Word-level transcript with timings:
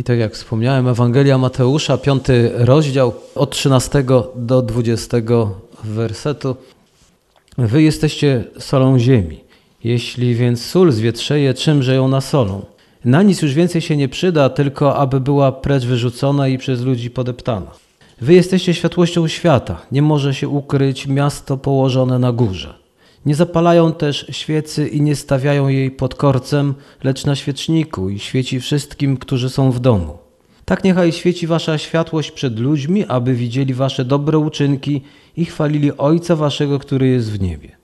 I 0.00 0.04
tak 0.04 0.18
jak 0.18 0.34
wspomniałem, 0.34 0.88
Ewangelia 0.88 1.38
Mateusza, 1.38 1.98
piąty 1.98 2.50
rozdział, 2.54 3.12
od 3.34 3.50
13 3.50 4.04
do 4.36 4.62
20 4.62 5.16
wersetu. 5.84 6.56
Wy 7.58 7.82
jesteście 7.82 8.44
solą 8.58 8.98
ziemi. 8.98 9.40
Jeśli 9.84 10.34
więc 10.34 10.66
sól 10.66 10.92
zwietrzeje, 10.92 11.54
czymże 11.54 11.94
ją 11.94 12.08
nasolą? 12.08 12.64
Na 13.04 13.22
nic 13.22 13.42
już 13.42 13.54
więcej 13.54 13.80
się 13.80 13.96
nie 13.96 14.08
przyda, 14.08 14.50
tylko 14.50 14.96
aby 14.96 15.20
była 15.20 15.52
precz 15.52 15.84
wyrzucona 15.84 16.48
i 16.48 16.58
przez 16.58 16.80
ludzi 16.80 17.10
podeptana. 17.10 17.70
Wy 18.20 18.34
jesteście 18.34 18.74
światłością 18.74 19.28
świata. 19.28 19.82
Nie 19.92 20.02
może 20.02 20.34
się 20.34 20.48
ukryć 20.48 21.06
miasto 21.06 21.56
położone 21.56 22.18
na 22.18 22.32
górze. 22.32 22.79
Nie 23.26 23.34
zapalają 23.34 23.92
też 23.92 24.26
świecy 24.30 24.88
i 24.88 25.02
nie 25.02 25.16
stawiają 25.16 25.68
jej 25.68 25.90
pod 25.90 26.14
korcem, 26.14 26.74
lecz 27.04 27.24
na 27.24 27.36
świeczniku 27.36 28.10
i 28.10 28.18
świeci 28.18 28.60
wszystkim, 28.60 29.16
którzy 29.16 29.50
są 29.50 29.70
w 29.70 29.80
domu. 29.80 30.18
Tak 30.64 30.84
niechaj 30.84 31.12
świeci 31.12 31.46
wasza 31.46 31.78
światłość 31.78 32.30
przed 32.30 32.58
ludźmi, 32.58 33.04
aby 33.06 33.34
widzieli 33.34 33.74
wasze 33.74 34.04
dobre 34.04 34.38
uczynki 34.38 35.02
i 35.36 35.44
chwalili 35.44 35.96
Ojca 35.96 36.36
waszego, 36.36 36.78
który 36.78 37.08
jest 37.08 37.32
w 37.32 37.40
niebie. 37.40 37.76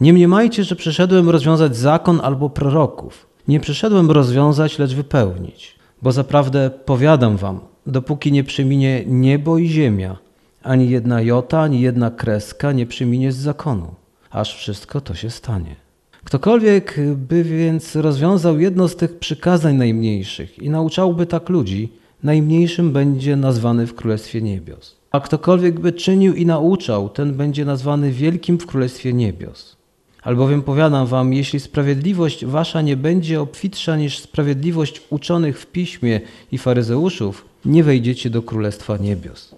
Nie 0.00 0.12
mniemajcie, 0.12 0.64
że 0.64 0.76
przyszedłem 0.76 1.30
rozwiązać 1.30 1.76
zakon 1.76 2.20
albo 2.22 2.50
proroków. 2.50 3.26
Nie 3.48 3.60
przyszedłem 3.60 4.10
rozwiązać, 4.10 4.78
lecz 4.78 4.94
wypełnić. 4.94 5.74
Bo 6.02 6.12
zaprawdę 6.12 6.70
powiadam 6.84 7.36
wam, 7.36 7.60
dopóki 7.86 8.32
nie 8.32 8.44
przeminie 8.44 9.04
niebo 9.06 9.58
i 9.58 9.68
ziemia, 9.68 10.16
ani 10.62 10.90
jedna 10.90 11.20
jota, 11.20 11.60
ani 11.60 11.80
jedna 11.80 12.10
kreska 12.10 12.72
nie 12.72 12.86
przeminie 12.86 13.32
z 13.32 13.36
zakonu, 13.36 13.94
aż 14.32 14.56
wszystko 14.56 15.00
to 15.00 15.14
się 15.14 15.30
stanie. 15.30 15.76
Ktokolwiek 16.24 16.96
by 17.16 17.44
więc 17.44 17.96
rozwiązał 17.96 18.60
jedno 18.60 18.88
z 18.88 18.96
tych 18.96 19.18
przykazań 19.18 19.76
najmniejszych 19.76 20.58
i 20.58 20.70
nauczałby 20.70 21.26
tak 21.26 21.48
ludzi, 21.48 21.92
najmniejszym 22.22 22.92
będzie 22.92 23.36
nazwany 23.36 23.86
w 23.86 23.94
Królestwie 23.94 24.42
Niebios. 24.42 24.96
A 25.10 25.20
ktokolwiek 25.20 25.80
by 25.80 25.92
czynił 25.92 26.34
i 26.34 26.46
nauczał, 26.46 27.08
ten 27.08 27.34
będzie 27.34 27.64
nazwany 27.64 28.10
wielkim 28.10 28.58
w 28.58 28.66
Królestwie 28.66 29.12
Niebios. 29.12 29.76
Albowiem 30.22 30.62
powiadam 30.62 31.06
wam, 31.06 31.32
jeśli 31.32 31.60
sprawiedliwość 31.60 32.46
wasza 32.46 32.82
nie 32.82 32.96
będzie 32.96 33.40
obfitsza 33.40 33.96
niż 33.96 34.18
sprawiedliwość 34.18 35.02
uczonych 35.10 35.60
w 35.60 35.66
piśmie 35.66 36.20
i 36.52 36.58
faryzeuszów, 36.58 37.44
nie 37.64 37.84
wejdziecie 37.84 38.30
do 38.30 38.42
Królestwa 38.42 38.96
Niebios. 38.96 39.54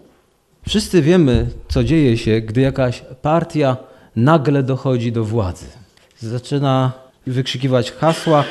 Wszyscy 0.69 1.03
wiemy, 1.03 1.51
co 1.69 1.85
dzieje 1.85 2.19
się, 2.19 2.41
gdy 2.41 2.61
jakaś 2.61 3.03
partia 3.23 3.77
nagle 4.17 4.63
dochodzi 4.63 5.13
do 5.13 5.25
władzy. 5.25 5.67
Zaczyna 6.19 6.93
wykrzykiwać 7.27 7.93
hasła, 7.93 8.45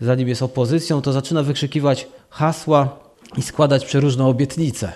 zanim 0.00 0.28
jest 0.28 0.42
opozycją, 0.42 1.02
to 1.02 1.12
zaczyna 1.12 1.42
wykrzykiwać 1.42 2.08
hasła 2.30 2.98
i 3.36 3.42
składać 3.42 3.84
przeróżne 3.84 4.24
obietnice. 4.24 4.92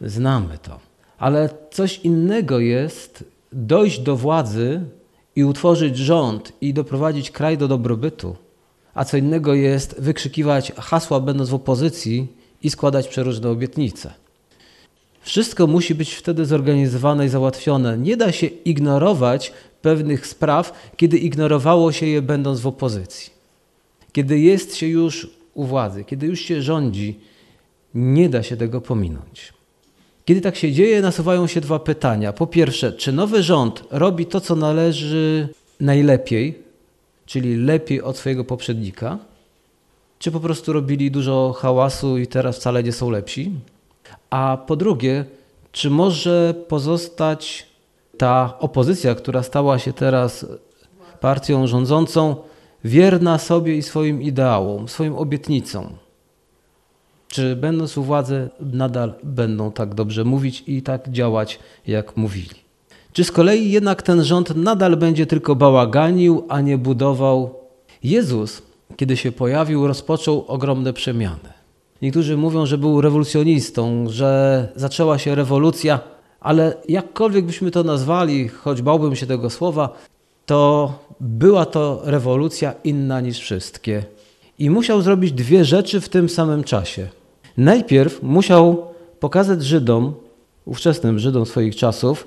Znamy 0.00 0.58
to. 0.58 0.78
Ale 1.18 1.48
coś 1.70 1.98
innego 1.98 2.58
jest 2.58 3.24
dojść 3.52 4.00
do 4.00 4.16
władzy 4.16 4.80
i 5.36 5.44
utworzyć 5.44 5.96
rząd 5.96 6.52
i 6.60 6.74
doprowadzić 6.74 7.30
kraj 7.30 7.58
do 7.58 7.68
dobrobytu, 7.68 8.36
a 8.94 9.04
co 9.04 9.16
innego 9.16 9.54
jest 9.54 10.00
wykrzykiwać 10.00 10.72
hasła, 10.76 11.20
będąc 11.20 11.50
w 11.50 11.54
opozycji 11.54 12.28
i 12.62 12.70
składać 12.70 13.08
przeróżne 13.08 13.48
obietnice. 13.50 14.23
Wszystko 15.24 15.66
musi 15.66 15.94
być 15.94 16.14
wtedy 16.14 16.46
zorganizowane 16.46 17.26
i 17.26 17.28
załatwione. 17.28 17.98
Nie 17.98 18.16
da 18.16 18.32
się 18.32 18.46
ignorować 18.46 19.52
pewnych 19.82 20.26
spraw, 20.26 20.90
kiedy 20.96 21.18
ignorowało 21.18 21.92
się 21.92 22.06
je, 22.06 22.22
będąc 22.22 22.60
w 22.60 22.66
opozycji. 22.66 23.32
Kiedy 24.12 24.38
jest 24.38 24.76
się 24.76 24.86
już 24.86 25.30
u 25.54 25.64
władzy, 25.64 26.04
kiedy 26.04 26.26
już 26.26 26.40
się 26.40 26.62
rządzi, 26.62 27.18
nie 27.94 28.28
da 28.28 28.42
się 28.42 28.56
tego 28.56 28.80
pominąć. 28.80 29.52
Kiedy 30.24 30.40
tak 30.40 30.56
się 30.56 30.72
dzieje, 30.72 31.02
nasuwają 31.02 31.46
się 31.46 31.60
dwa 31.60 31.78
pytania. 31.78 32.32
Po 32.32 32.46
pierwsze, 32.46 32.92
czy 32.92 33.12
nowy 33.12 33.42
rząd 33.42 33.84
robi 33.90 34.26
to, 34.26 34.40
co 34.40 34.56
należy 34.56 35.48
najlepiej, 35.80 36.58
czyli 37.26 37.56
lepiej 37.56 38.02
od 38.02 38.16
swojego 38.16 38.44
poprzednika, 38.44 39.18
czy 40.18 40.30
po 40.30 40.40
prostu 40.40 40.72
robili 40.72 41.10
dużo 41.10 41.54
hałasu 41.58 42.18
i 42.18 42.26
teraz 42.26 42.56
wcale 42.56 42.82
nie 42.82 42.92
są 42.92 43.10
lepsi? 43.10 43.52
A 44.34 44.56
po 44.56 44.76
drugie, 44.76 45.24
czy 45.72 45.90
może 45.90 46.54
pozostać 46.68 47.66
ta 48.18 48.54
opozycja, 48.58 49.14
która 49.14 49.42
stała 49.42 49.78
się 49.78 49.92
teraz 49.92 50.46
partią 51.20 51.66
rządzącą, 51.66 52.36
wierna 52.84 53.38
sobie 53.38 53.76
i 53.76 53.82
swoim 53.82 54.22
ideałom, 54.22 54.88
swoim 54.88 55.14
obietnicom? 55.16 55.86
Czy 57.28 57.56
będąc 57.56 57.98
u 57.98 58.02
władzy 58.02 58.48
nadal 58.60 59.14
będą 59.22 59.72
tak 59.72 59.94
dobrze 59.94 60.24
mówić 60.24 60.64
i 60.66 60.82
tak 60.82 61.08
działać, 61.08 61.58
jak 61.86 62.16
mówili? 62.16 62.58
Czy 63.12 63.24
z 63.24 63.32
kolei 63.32 63.70
jednak 63.70 64.02
ten 64.02 64.24
rząd 64.24 64.56
nadal 64.56 64.96
będzie 64.96 65.26
tylko 65.26 65.54
bałaganił, 65.54 66.44
a 66.48 66.60
nie 66.60 66.78
budował? 66.78 67.54
Jezus, 68.02 68.62
kiedy 68.96 69.16
się 69.16 69.32
pojawił, 69.32 69.86
rozpoczął 69.86 70.44
ogromne 70.46 70.92
przemiany. 70.92 71.53
Niektórzy 72.02 72.36
mówią, 72.36 72.66
że 72.66 72.78
był 72.78 73.00
rewolucjonistą, 73.00 74.04
że 74.08 74.68
zaczęła 74.76 75.18
się 75.18 75.34
rewolucja, 75.34 76.00
ale 76.40 76.74
jakkolwiek 76.88 77.44
byśmy 77.44 77.70
to 77.70 77.82
nazwali, 77.82 78.48
choć 78.48 78.82
bałbym 78.82 79.16
się 79.16 79.26
tego 79.26 79.50
słowa, 79.50 79.88
to 80.46 80.92
była 81.20 81.66
to 81.66 82.00
rewolucja 82.04 82.74
inna 82.84 83.20
niż 83.20 83.38
wszystkie. 83.38 84.04
I 84.58 84.70
musiał 84.70 85.02
zrobić 85.02 85.32
dwie 85.32 85.64
rzeczy 85.64 86.00
w 86.00 86.08
tym 86.08 86.28
samym 86.28 86.64
czasie. 86.64 87.08
Najpierw 87.56 88.22
musiał 88.22 88.86
pokazać 89.20 89.62
Żydom, 89.62 90.14
ówczesnym 90.64 91.18
Żydom 91.18 91.46
swoich 91.46 91.76
czasów, 91.76 92.26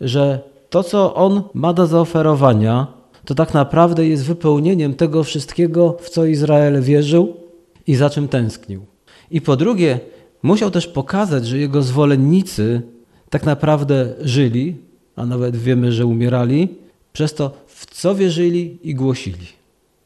że 0.00 0.40
to, 0.70 0.82
co 0.82 1.14
on 1.14 1.42
ma 1.54 1.72
do 1.72 1.86
zaoferowania, 1.86 2.86
to 3.24 3.34
tak 3.34 3.54
naprawdę 3.54 4.06
jest 4.06 4.24
wypełnieniem 4.24 4.94
tego 4.94 5.24
wszystkiego, 5.24 5.96
w 6.00 6.10
co 6.10 6.24
Izrael 6.24 6.82
wierzył 6.82 7.36
i 7.86 7.94
za 7.94 8.10
czym 8.10 8.28
tęsknił. 8.28 8.95
I 9.30 9.40
po 9.40 9.56
drugie, 9.56 10.00
musiał 10.42 10.70
też 10.70 10.86
pokazać, 10.86 11.46
że 11.46 11.58
jego 11.58 11.82
zwolennicy 11.82 12.82
tak 13.30 13.44
naprawdę 13.44 14.14
żyli, 14.20 14.76
a 15.16 15.26
nawet 15.26 15.56
wiemy, 15.56 15.92
że 15.92 16.06
umierali, 16.06 16.68
przez 17.12 17.34
to, 17.34 17.50
w 17.66 17.86
co 17.86 18.14
wierzyli 18.14 18.78
i 18.82 18.94
głosili. 18.94 19.46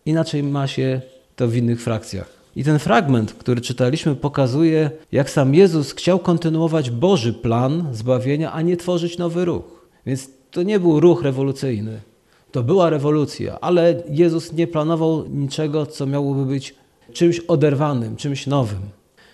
Inaczej 0.06 0.42
ma 0.42 0.66
się 0.66 1.00
to 1.36 1.48
w 1.48 1.56
innych 1.56 1.82
frakcjach. 1.82 2.40
I 2.56 2.64
ten 2.64 2.78
fragment, 2.78 3.32
który 3.32 3.60
czytaliśmy, 3.60 4.14
pokazuje, 4.14 4.90
jak 5.12 5.30
sam 5.30 5.54
Jezus 5.54 5.92
chciał 5.92 6.18
kontynuować 6.18 6.90
Boży 6.90 7.32
plan 7.32 7.88
zbawienia, 7.92 8.52
a 8.52 8.62
nie 8.62 8.76
tworzyć 8.76 9.18
nowy 9.18 9.44
ruch. 9.44 9.88
Więc 10.06 10.28
to 10.50 10.62
nie 10.62 10.80
był 10.80 11.00
ruch 11.00 11.22
rewolucyjny. 11.22 12.00
To 12.52 12.62
była 12.62 12.90
rewolucja, 12.90 13.60
ale 13.60 14.02
Jezus 14.10 14.52
nie 14.52 14.66
planował 14.66 15.28
niczego, 15.28 15.86
co 15.86 16.06
miałoby 16.06 16.44
być 16.44 16.74
czymś 17.12 17.40
oderwanym, 17.40 18.16
czymś 18.16 18.46
nowym. 18.46 18.80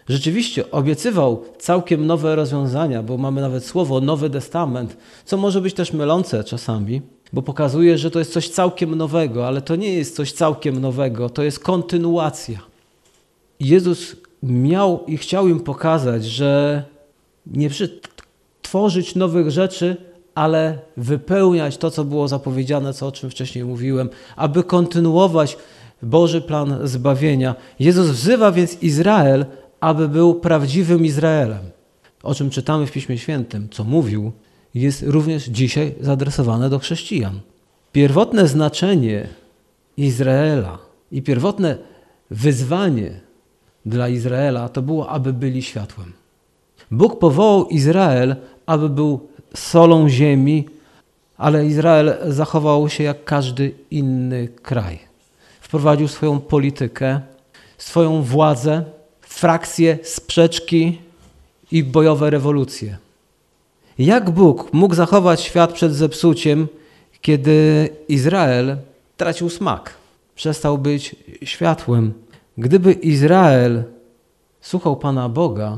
Rzeczywiście 0.09 0.71
obiecywał 0.71 1.43
całkiem 1.59 2.07
nowe 2.07 2.37
rozwiązania, 2.37 3.03
bo 3.03 3.17
mamy 3.17 3.41
nawet 3.41 3.65
słowo 3.65 4.01
Nowy 4.01 4.31
Testament, 4.31 4.97
co 5.25 5.37
może 5.37 5.61
być 5.61 5.75
też 5.75 5.93
mylące 5.93 6.45
czasami, 6.45 7.03
bo 7.33 7.43
pokazuje, 7.43 7.99
że 7.99 8.11
to 8.11 8.19
jest 8.19 8.33
coś 8.33 8.49
całkiem 8.49 8.95
nowego, 8.95 9.47
ale 9.47 9.63
to 9.63 9.77
nie 9.77 9.95
jest 9.95 10.17
coś 10.17 10.33
całkiem 10.33 10.81
nowego, 10.81 11.31
to 11.31 11.43
jest 11.43 11.59
kontynuacja. 11.59 12.59
Jezus 13.61 14.17
miał 14.43 15.05
i 15.07 15.17
chciał 15.17 15.49
im 15.49 15.61
pokazać, 15.61 16.25
że 16.25 16.83
nie 17.47 17.71
tworzyć 18.63 19.15
nowych 19.15 19.51
rzeczy, 19.51 19.97
ale 20.35 20.79
wypełniać 20.97 21.77
to, 21.77 21.91
co 21.91 22.05
było 22.05 22.29
zapowiedziane, 22.29 22.95
co 22.95 23.07
o 23.07 23.13
czym 23.13 23.31
wcześniej 23.31 23.65
mówiłem, 23.65 24.09
aby 24.37 24.65
kontynuować 24.65 25.57
Boży 26.03 26.41
plan 26.41 26.79
zbawienia. 26.85 27.55
Jezus 27.79 28.07
wzywa 28.07 28.53
więc 28.53 28.83
Izrael, 28.83 29.47
aby 29.81 30.09
był 30.09 30.35
prawdziwym 30.35 31.05
Izraelem. 31.05 31.71
O 32.23 32.35
czym 32.35 32.51
czytamy 32.51 32.87
w 32.87 32.93
Piśmie 32.93 33.19
Świętym, 33.19 33.69
co 33.71 33.85
mówił, 33.85 34.33
jest 34.75 35.03
również 35.03 35.45
dzisiaj 35.45 35.95
zaadresowane 36.01 36.71
do 36.71 36.79
chrześcijan. 36.79 37.41
Pierwotne 37.93 38.49
znaczenie 38.49 39.29
Izraela 39.97 40.79
i 41.13 41.23
pierwotne 41.23 41.79
wyzwanie 42.31 43.21
dla 43.87 44.09
Izraela 44.09 44.69
to 44.69 44.83
było, 44.83 45.09
aby 45.09 45.33
byli 45.33 45.63
światłem. 45.63 46.13
Bóg 46.91 47.19
powołał 47.19 47.69
Izrael, 47.69 48.37
aby 48.67 48.89
był 48.89 49.29
solą 49.55 50.09
ziemi, 50.09 50.69
ale 51.37 51.67
Izrael 51.67 52.17
zachował 52.27 52.89
się 52.89 53.05
jak 53.05 53.25
każdy 53.25 53.75
inny 53.91 54.49
kraj. 54.49 54.99
Wprowadził 55.61 56.09
swoją 56.09 56.41
politykę, 56.41 57.21
swoją 57.79 58.23
władzę, 58.23 58.85
frakcje, 59.37 59.99
sprzeczki 60.03 60.99
i 61.73 61.85
bojowe 61.85 62.31
rewolucje. 62.31 62.97
Jak 63.99 64.31
Bóg 64.31 64.73
mógł 64.73 64.95
zachować 64.95 65.41
świat 65.41 65.73
przed 65.73 65.95
zepsuciem, 65.95 66.69
kiedy 67.21 67.89
Izrael 68.09 68.77
tracił 69.17 69.51
smak, 69.51 69.95
przestał 70.35 70.79
być 70.79 71.17
światłem? 71.45 72.13
Gdyby 72.59 72.93
Izrael 72.93 73.85
słuchał 74.61 74.97
Pana 74.97 75.29
Boga, 75.29 75.77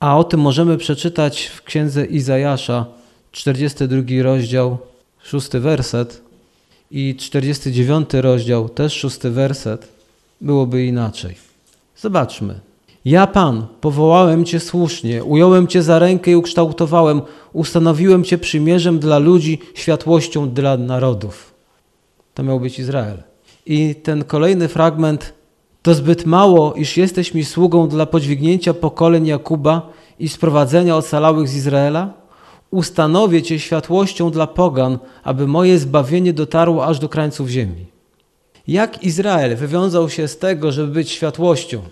a 0.00 0.18
o 0.18 0.24
tym 0.24 0.40
możemy 0.40 0.76
przeczytać 0.76 1.46
w 1.46 1.62
księdze 1.62 2.04
Izajasza, 2.06 2.86
42 3.32 4.22
rozdział, 4.22 4.78
6 5.22 5.48
werset 5.48 6.22
i 6.90 7.16
49 7.16 8.08
rozdział, 8.12 8.68
też 8.68 8.92
6 8.92 9.18
werset, 9.18 9.88
byłoby 10.40 10.86
inaczej. 10.86 11.34
Zobaczmy. 11.96 12.73
Ja, 13.04 13.26
Pan, 13.26 13.66
powołałem 13.80 14.44
Cię 14.44 14.60
słusznie, 14.60 15.24
ująłem 15.24 15.66
Cię 15.66 15.82
za 15.82 15.98
rękę 15.98 16.30
i 16.30 16.36
ukształtowałem, 16.36 17.22
ustanowiłem 17.52 18.24
Cię 18.24 18.38
przymierzem 18.38 18.98
dla 18.98 19.18
ludzi, 19.18 19.58
światłością 19.74 20.50
dla 20.50 20.76
narodów. 20.76 21.54
To 22.34 22.42
miał 22.42 22.60
być 22.60 22.78
Izrael. 22.78 23.22
I 23.66 23.94
ten 23.94 24.24
kolejny 24.24 24.68
fragment 24.68 25.34
to 25.82 25.94
zbyt 25.94 26.26
mało, 26.26 26.74
iż 26.74 26.96
jesteś 26.96 27.34
mi 27.34 27.44
sługą 27.44 27.88
dla 27.88 28.06
podźwignięcia 28.06 28.74
pokoleń 28.74 29.26
Jakuba 29.26 29.90
i 30.18 30.28
sprowadzenia 30.28 30.96
ocalałych 30.96 31.48
z 31.48 31.56
Izraela? 31.56 32.12
Ustanowię 32.70 33.42
Cię 33.42 33.58
światłością 33.58 34.30
dla 34.30 34.46
pogan, 34.46 34.98
aby 35.24 35.46
moje 35.46 35.78
zbawienie 35.78 36.32
dotarło 36.32 36.86
aż 36.86 36.98
do 36.98 37.08
krańców 37.08 37.48
ziemi. 37.48 37.86
Jak 38.68 39.02
Izrael 39.02 39.56
wywiązał 39.56 40.10
się 40.10 40.28
z 40.28 40.38
tego, 40.38 40.72
żeby 40.72 40.92
być 40.92 41.10
światłością? 41.10 41.82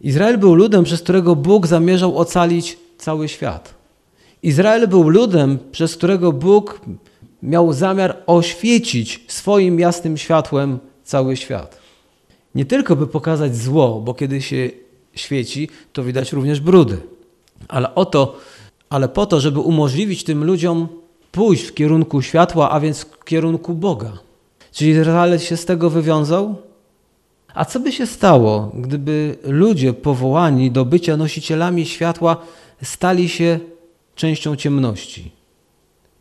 Izrael 0.00 0.38
był 0.38 0.54
ludem, 0.54 0.84
przez 0.84 1.02
którego 1.02 1.36
Bóg 1.36 1.66
zamierzał 1.66 2.18
ocalić 2.18 2.78
cały 2.98 3.28
świat. 3.28 3.74
Izrael 4.42 4.88
był 4.88 5.08
ludem, 5.08 5.58
przez 5.72 5.96
którego 5.96 6.32
Bóg 6.32 6.80
miał 7.42 7.72
zamiar 7.72 8.16
oświecić 8.26 9.24
swoim 9.28 9.80
jasnym 9.80 10.16
światłem 10.16 10.78
cały 11.04 11.36
świat. 11.36 11.78
Nie 12.54 12.64
tylko 12.64 12.96
by 12.96 13.06
pokazać 13.06 13.56
zło, 13.56 14.00
bo 14.00 14.14
kiedy 14.14 14.42
się 14.42 14.70
świeci, 15.14 15.68
to 15.92 16.04
widać 16.04 16.32
również 16.32 16.60
brudy, 16.60 16.98
ale 17.68 17.94
oto, 17.94 18.36
ale 18.90 19.08
po 19.08 19.26
to, 19.26 19.40
żeby 19.40 19.60
umożliwić 19.60 20.24
tym 20.24 20.44
ludziom 20.44 20.88
pójść 21.32 21.64
w 21.64 21.74
kierunku 21.74 22.22
światła, 22.22 22.70
a 22.70 22.80
więc 22.80 23.00
w 23.00 23.24
kierunku 23.24 23.74
Boga. 23.74 24.12
Czyli 24.72 24.90
Izrael 24.90 25.38
się 25.38 25.56
z 25.56 25.64
tego 25.64 25.90
wywiązał? 25.90 26.69
A 27.54 27.64
co 27.64 27.80
by 27.80 27.92
się 27.92 28.06
stało, 28.06 28.72
gdyby 28.74 29.38
ludzie 29.44 29.92
powołani 29.92 30.70
do 30.70 30.84
bycia 30.84 31.16
nosicielami 31.16 31.86
światła 31.86 32.36
stali 32.82 33.28
się 33.28 33.58
częścią 34.14 34.56
ciemności? 34.56 35.32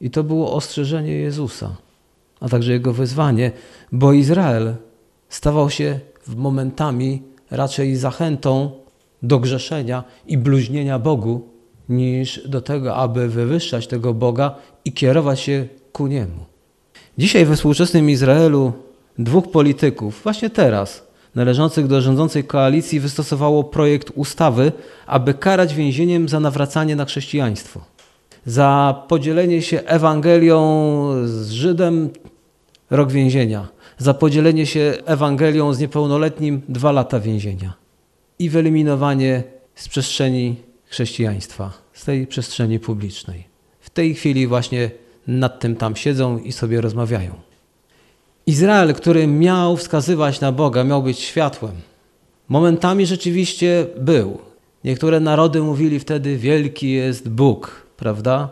I 0.01 0.09
to 0.09 0.23
było 0.23 0.53
ostrzeżenie 0.53 1.11
Jezusa, 1.11 1.75
a 2.39 2.49
także 2.49 2.71
jego 2.71 2.93
wezwanie, 2.93 3.51
bo 3.91 4.13
Izrael 4.13 4.75
stawał 5.29 5.69
się 5.69 5.99
momentami 6.35 7.21
raczej 7.51 7.95
zachętą 7.95 8.71
do 9.23 9.39
grzeszenia 9.39 10.03
i 10.27 10.37
bluźnienia 10.37 10.99
Bogu, 10.99 11.47
niż 11.89 12.47
do 12.47 12.61
tego, 12.61 12.95
aby 12.95 13.29
wywyższać 13.29 13.87
tego 13.87 14.13
Boga 14.13 14.55
i 14.85 14.93
kierować 14.93 15.39
się 15.39 15.67
ku 15.91 16.07
Niemu. 16.07 16.45
Dzisiaj 17.17 17.45
we 17.45 17.55
współczesnym 17.55 18.09
Izraelu 18.09 18.73
dwóch 19.19 19.51
polityków, 19.51 20.21
właśnie 20.23 20.49
teraz, 20.49 21.08
należących 21.39 21.87
do 21.87 22.01
rządzącej 22.01 22.43
koalicji, 22.43 22.99
wystosowało 22.99 23.63
projekt 23.63 24.11
ustawy, 24.15 24.71
aby 25.07 25.33
karać 25.33 25.75
więzieniem 25.75 26.29
za 26.29 26.39
nawracanie 26.39 26.95
na 26.95 27.05
chrześcijaństwo. 27.05 27.79
Za 28.45 29.03
podzielenie 29.07 29.61
się 29.61 29.79
Ewangelią 29.79 30.59
z 31.25 31.49
Żydem 31.51 32.09
rok 32.89 33.11
więzienia. 33.11 33.67
Za 33.97 34.13
podzielenie 34.13 34.65
się 34.65 34.93
Ewangelią 35.05 35.73
z 35.73 35.79
niepełnoletnim 35.79 36.61
dwa 36.69 36.91
lata 36.91 37.19
więzienia. 37.19 37.73
I 38.39 38.49
wyeliminowanie 38.49 39.43
z 39.75 39.87
przestrzeni 39.87 40.55
chrześcijaństwa, 40.85 41.71
z 41.93 42.05
tej 42.05 42.27
przestrzeni 42.27 42.79
publicznej. 42.79 43.43
W 43.79 43.89
tej 43.89 44.15
chwili 44.15 44.47
właśnie 44.47 44.91
nad 45.27 45.59
tym 45.59 45.75
tam 45.75 45.95
siedzą 45.95 46.37
i 46.37 46.51
sobie 46.51 46.81
rozmawiają. 46.81 47.48
Izrael, 48.49 48.93
który 48.93 49.27
miał 49.27 49.77
wskazywać 49.77 50.41
na 50.41 50.51
Boga, 50.51 50.83
miał 50.83 51.03
być 51.03 51.19
światłem. 51.19 51.71
Momentami 52.47 53.05
rzeczywiście 53.05 53.87
był. 53.99 54.37
Niektóre 54.83 55.19
narody 55.19 55.61
mówili 55.61 55.99
wtedy: 55.99 56.37
Wielki 56.37 56.91
jest 56.91 57.29
Bóg, 57.29 57.85
prawda? 57.97 58.49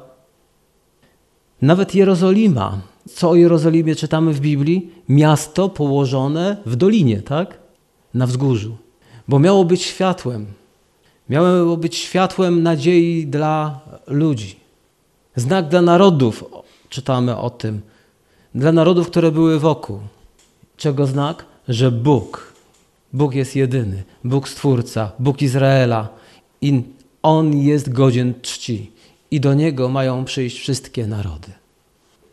Nawet 1.61 1.95
Jerozolima. 1.95 2.81
Co 3.09 3.29
o 3.29 3.35
Jerozolimie 3.35 3.95
czytamy 3.95 4.33
w 4.33 4.39
Biblii? 4.39 4.89
Miasto 5.09 5.69
położone 5.69 6.57
w 6.65 6.75
dolinie, 6.75 7.21
tak? 7.21 7.57
Na 8.13 8.27
wzgórzu. 8.27 8.77
Bo 9.27 9.39
miało 9.39 9.65
być 9.65 9.81
światłem. 9.81 10.45
Miało 11.29 11.77
być 11.77 11.95
światłem 11.95 12.63
nadziei 12.63 13.27
dla 13.27 13.79
ludzi. 14.07 14.55
Znak 15.35 15.67
dla 15.67 15.81
narodów, 15.81 16.43
czytamy 16.89 17.37
o 17.37 17.49
tym. 17.49 17.81
Dla 18.57 18.71
narodów, 18.71 19.07
które 19.07 19.31
były 19.31 19.59
wokół. 19.59 19.99
Czego 20.77 21.07
znak? 21.07 21.45
Że 21.67 21.91
Bóg, 21.91 22.53
Bóg 23.13 23.35
jest 23.35 23.55
jedyny, 23.55 24.03
Bóg 24.23 24.49
Stwórca, 24.49 25.11
Bóg 25.19 25.41
Izraela 25.41 26.09
i 26.61 26.81
On 27.23 27.57
jest 27.57 27.93
godzien 27.93 28.33
czci 28.41 28.91
i 29.31 29.39
do 29.39 29.53
Niego 29.53 29.89
mają 29.89 30.25
przyjść 30.25 30.59
wszystkie 30.59 31.07
narody. 31.07 31.47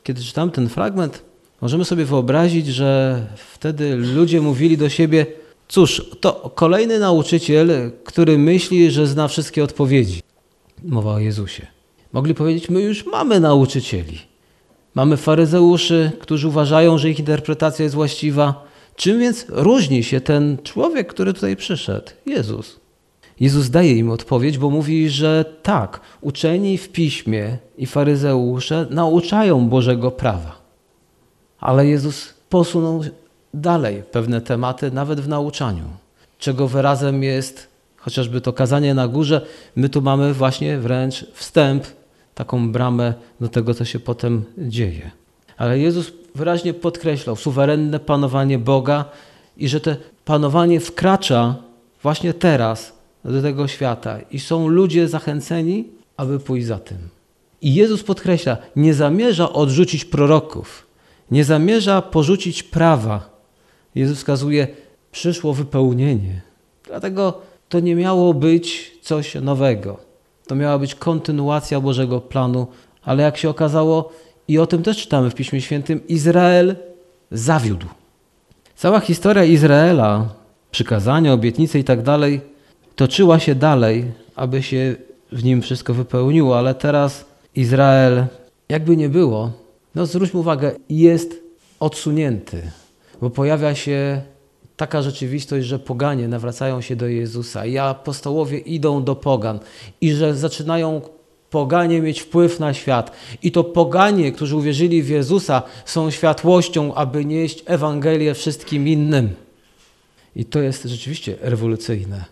Kiedy 0.02 0.22
czytam 0.22 0.50
ten 0.50 0.68
fragment, 0.68 1.22
możemy 1.60 1.84
sobie 1.84 2.04
wyobrazić, 2.04 2.66
że 2.66 3.20
wtedy 3.36 3.96
ludzie 3.96 4.40
mówili 4.40 4.76
do 4.76 4.88
siebie, 4.88 5.26
cóż, 5.68 6.10
to 6.20 6.52
kolejny 6.54 6.98
nauczyciel, 6.98 7.90
który 8.04 8.38
myśli, 8.38 8.90
że 8.90 9.06
zna 9.06 9.28
wszystkie 9.28 9.64
odpowiedzi. 9.64 10.20
Mowa 10.84 11.14
o 11.14 11.18
Jezusie. 11.18 11.66
Mogli 12.12 12.34
powiedzieć, 12.34 12.68
my 12.68 12.82
już 12.82 13.06
mamy 13.06 13.40
nauczycieli. 13.40 14.33
Mamy 14.94 15.16
faryzeuszy, 15.16 16.12
którzy 16.20 16.48
uważają, 16.48 16.98
że 16.98 17.10
ich 17.10 17.18
interpretacja 17.18 17.82
jest 17.82 17.94
właściwa. 17.94 18.64
Czym 18.96 19.20
więc 19.20 19.46
różni 19.48 20.04
się 20.04 20.20
ten 20.20 20.58
człowiek, 20.62 21.08
który 21.08 21.32
tutaj 21.32 21.56
przyszedł? 21.56 22.10
Jezus. 22.26 22.80
Jezus 23.40 23.70
daje 23.70 23.92
im 23.92 24.10
odpowiedź, 24.10 24.58
bo 24.58 24.70
mówi, 24.70 25.10
że 25.10 25.44
tak, 25.62 26.00
uczeni 26.20 26.78
w 26.78 26.88
piśmie 26.88 27.58
i 27.78 27.86
faryzeusze 27.86 28.86
nauczają 28.90 29.68
Bożego 29.68 30.10
prawa. 30.10 30.56
Ale 31.60 31.86
Jezus 31.86 32.34
posunął 32.48 33.04
dalej 33.54 34.02
pewne 34.12 34.40
tematy, 34.40 34.90
nawet 34.90 35.20
w 35.20 35.28
nauczaniu, 35.28 35.84
czego 36.38 36.68
wyrazem 36.68 37.22
jest 37.22 37.68
chociażby 37.96 38.40
to 38.40 38.52
kazanie 38.52 38.94
na 38.94 39.08
górze. 39.08 39.46
My 39.76 39.88
tu 39.88 40.02
mamy 40.02 40.34
właśnie 40.34 40.78
wręcz 40.78 41.26
wstęp, 41.32 41.84
taką 42.34 42.72
bramę 42.72 43.14
do 43.40 43.48
tego, 43.48 43.74
co 43.74 43.84
się 43.84 44.00
potem 44.00 44.44
dzieje. 44.58 45.10
Ale 45.56 45.78
Jezus 45.78 46.12
wyraźnie 46.34 46.74
podkreślał 46.74 47.36
suwerenne 47.36 48.00
panowanie 48.00 48.58
Boga 48.58 49.04
i 49.56 49.68
że 49.68 49.80
to 49.80 49.90
panowanie 50.24 50.80
wkracza 50.80 51.54
właśnie 52.02 52.34
teraz 52.34 52.92
do 53.24 53.42
tego 53.42 53.68
świata 53.68 54.18
i 54.30 54.40
są 54.40 54.68
ludzie 54.68 55.08
zachęceni, 55.08 55.88
aby 56.16 56.38
pójść 56.40 56.66
za 56.66 56.78
tym. 56.78 56.98
I 57.62 57.74
Jezus 57.74 58.02
podkreśla, 58.02 58.56
nie 58.76 58.94
zamierza 58.94 59.52
odrzucić 59.52 60.04
proroków, 60.04 60.86
nie 61.30 61.44
zamierza 61.44 62.02
porzucić 62.02 62.62
prawa. 62.62 63.30
Jezus 63.94 64.18
wskazuje, 64.18 64.68
przyszło 65.12 65.54
wypełnienie. 65.54 66.40
Dlatego 66.86 67.40
to 67.68 67.80
nie 67.80 67.94
miało 67.94 68.34
być 68.34 68.92
coś 69.02 69.34
nowego. 69.34 70.13
To 70.46 70.54
miała 70.54 70.78
być 70.78 70.94
kontynuacja 70.94 71.80
Bożego 71.80 72.20
planu, 72.20 72.66
ale 73.02 73.22
jak 73.22 73.36
się 73.36 73.48
okazało, 73.48 74.12
i 74.48 74.58
o 74.58 74.66
tym 74.66 74.82
też 74.82 74.96
czytamy 74.96 75.30
w 75.30 75.34
Piśmie 75.34 75.60
Świętym, 75.60 76.06
Izrael 76.08 76.76
zawiódł. 77.30 77.86
Cała 78.76 79.00
historia 79.00 79.44
Izraela, 79.44 80.28
przykazania, 80.70 81.32
obietnice 81.32 81.78
i 81.78 81.84
tak 81.84 82.02
dalej, 82.02 82.40
toczyła 82.96 83.38
się 83.38 83.54
dalej, 83.54 84.04
aby 84.36 84.62
się 84.62 84.96
w 85.32 85.44
nim 85.44 85.62
wszystko 85.62 85.94
wypełniło, 85.94 86.58
ale 86.58 86.74
teraz 86.74 87.24
Izrael, 87.56 88.26
jakby 88.68 88.96
nie 88.96 89.08
było, 89.08 89.52
no 89.94 90.06
zwróćmy 90.06 90.40
uwagę, 90.40 90.72
jest 90.88 91.42
odsunięty, 91.80 92.62
bo 93.20 93.30
pojawia 93.30 93.74
się 93.74 94.22
taka 94.76 95.02
rzeczywistość, 95.02 95.66
że 95.66 95.78
poganie 95.78 96.28
nawracają 96.28 96.80
się 96.80 96.96
do 96.96 97.08
Jezusa 97.08 97.66
i 97.66 97.78
apostołowie 97.78 98.58
idą 98.58 99.04
do 99.04 99.16
pogan 99.16 99.60
i 100.00 100.12
że 100.12 100.34
zaczynają 100.34 101.00
poganie 101.50 102.00
mieć 102.00 102.20
wpływ 102.20 102.60
na 102.60 102.74
świat. 102.74 103.10
I 103.42 103.52
to 103.52 103.64
poganie, 103.64 104.32
którzy 104.32 104.56
uwierzyli 104.56 105.02
w 105.02 105.08
Jezusa, 105.08 105.62
są 105.84 106.10
światłością, 106.10 106.94
aby 106.94 107.24
nieść 107.24 107.62
Ewangelię 107.66 108.34
wszystkim 108.34 108.88
innym. 108.88 109.34
I 110.36 110.44
to 110.44 110.60
jest 110.60 110.84
rzeczywiście 110.84 111.36
rewolucyjne. 111.40 112.24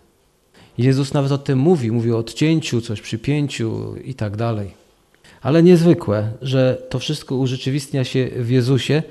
Jezus 0.77 1.13
nawet 1.13 1.31
o 1.31 1.37
tym 1.37 1.59
mówi, 1.59 1.91
mówi 1.91 2.11
o 2.11 2.17
odcięciu, 2.17 2.81
coś 2.81 3.01
przypięciu 3.01 3.95
i 4.03 4.13
tak 4.13 4.37
dalej. 4.37 4.71
Ale 5.41 5.63
niezwykłe, 5.63 6.31
że 6.41 6.81
to 6.89 6.99
wszystko 6.99 7.35
urzeczywistnia 7.35 8.03
się 8.03 8.29
w 8.35 8.49
Jezusie. 8.49 9.03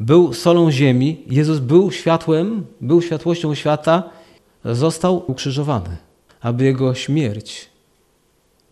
Był 0.00 0.34
solą 0.34 0.70
ziemi, 0.70 1.24
Jezus 1.30 1.58
był 1.58 1.90
światłem, 1.90 2.66
był 2.80 3.02
światłością 3.02 3.54
świata, 3.54 4.10
został 4.64 5.30
ukrzyżowany. 5.30 5.96
aby 6.40 6.64
Jego 6.64 6.94
śmierć 6.94 7.68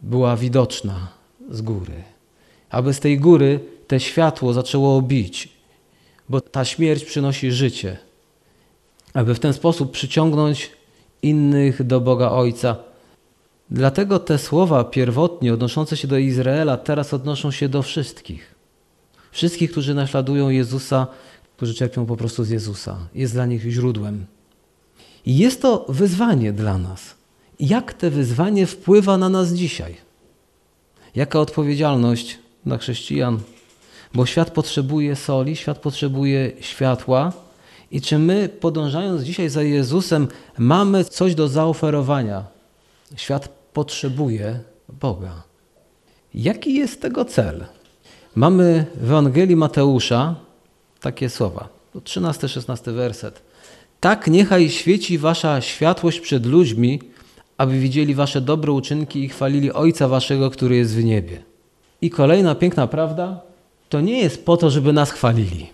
była 0.03 0.37
widoczna 0.37 1.09
z 1.51 1.63
góry. 1.63 2.03
Aby 2.71 2.95
z 2.95 3.01
tej 3.01 3.19
góry 3.19 3.61
te 3.87 4.01
światło 4.01 4.53
zaczęło 4.53 5.03
bić, 5.03 5.49
bo 6.29 6.41
ta 6.41 6.65
śmierć 6.65 7.05
przynosi 7.05 7.53
życie. 7.53 7.99
Aby 9.15 9.35
w 9.35 9.41
ten 9.41 9.53
sposób 9.53 9.93
przyciągnąć 9.93 10.71
innych 11.23 11.83
do 11.83 12.01
Boga 12.01 12.31
Ojca. 12.31 12.77
Dlatego 13.71 14.19
te 14.19 14.39
słowa 14.39 14.85
pierwotnie 14.85 15.55
odnoszące 15.55 15.97
się 15.97 16.09
do 16.09 16.19
Izraela 16.19 16.77
teraz 16.77 17.15
odnoszą 17.15 17.51
się 17.51 17.69
do 17.69 17.83
wszystkich. 17.83 18.58
Wszystkich, 19.39 19.71
którzy 19.71 19.95
naśladują 19.95 20.49
Jezusa, 20.49 21.07
którzy 21.57 21.75
czerpią 21.75 22.07
po 22.07 22.17
prostu 22.17 22.45
z 22.45 22.51
Jezusa. 22.51 22.99
Jest 23.15 23.33
dla 23.33 23.47
nich 23.47 23.63
źródłem. 23.63 24.27
I 25.27 25.39
jest 25.39 25.63
to 25.63 25.87
wyzwanie 25.89 26.53
dla 26.53 26.79
nas. 26.79 27.15
Jak 27.61 27.93
to 27.93 28.11
wyzwanie 28.11 28.67
wpływa 28.67 29.19
na 29.19 29.29
nas 29.29 29.53
dzisiaj? 29.53 29.97
Jaka 31.15 31.41
odpowiedzialność 31.41 32.39
dla 32.67 32.79
chrześcijan? 32.79 33.41
Bo 34.15 34.27
świat 34.27 34.51
potrzebuje 34.51 35.17
soli, 35.17 35.57
świat 35.57 35.79
potrzebuje 35.79 36.53
światła. 36.61 37.33
I 37.91 38.01
czy 38.01 38.19
my, 38.19 38.49
podążając 38.49 39.23
dzisiaj 39.23 39.49
za 39.49 39.63
Jezusem, 39.63 40.29
mamy 40.59 41.05
coś 41.05 41.35
do 41.35 41.49
zaoferowania? 41.49 42.45
Świat 43.17 43.49
potrzebuje 43.73 44.61
Boga. 44.89 45.43
Jaki 46.35 46.75
jest 46.75 47.03
tego 47.03 47.25
cel? 47.25 47.78
Mamy 48.39 48.85
w 49.01 49.05
Ewangelii 49.05 49.57
Mateusza 49.57 50.35
takie 51.01 51.29
słowa. 51.29 51.69
13-16 51.95 52.93
werset. 52.93 53.43
Tak 54.01 54.27
niechaj 54.27 54.71
świeci 54.71 55.19
wasza 55.19 55.61
światłość 55.61 56.21
przed 56.21 56.47
ludźmi, 56.47 57.01
aby 57.57 57.79
widzieli 57.79 58.15
wasze 58.15 58.41
dobre 58.41 58.73
uczynki 58.73 59.25
i 59.25 59.29
chwalili 59.29 59.73
Ojca 59.73 60.09
waszego, 60.09 60.51
który 60.51 60.77
jest 60.77 60.95
w 60.95 61.05
niebie. 61.05 61.43
I 62.01 62.11
kolejna 62.11 62.55
piękna 62.55 62.87
prawda, 62.87 63.41
to 63.89 64.01
nie 64.01 64.19
jest 64.19 64.45
po 64.45 64.57
to, 64.57 64.71
żeby 64.71 64.93
nas 64.93 65.11
chwalili. 65.11 65.67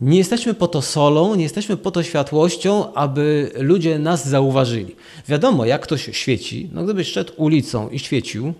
Nie 0.00 0.18
jesteśmy 0.18 0.54
po 0.54 0.68
to 0.68 0.82
solą, 0.82 1.34
nie 1.34 1.42
jesteśmy 1.42 1.76
po 1.76 1.90
to 1.90 2.02
światłością, 2.02 2.94
aby 2.94 3.50
ludzie 3.58 3.98
nas 3.98 4.28
zauważyli. 4.28 4.96
Wiadomo, 5.28 5.64
jak 5.64 5.82
ktoś 5.82 6.10
świeci, 6.12 6.70
no 6.72 6.84
gdybyś 6.84 7.08
szedł 7.08 7.32
ulicą 7.36 7.88
i 7.88 7.98
świecił, 7.98 8.54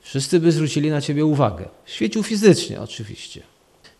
wszyscy 0.00 0.40
by 0.40 0.52
zwrócili 0.52 0.90
na 0.90 1.00
ciebie 1.00 1.24
uwagę. 1.24 1.68
Świecił 1.86 2.22
fizycznie 2.22 2.80
oczywiście. 2.80 3.42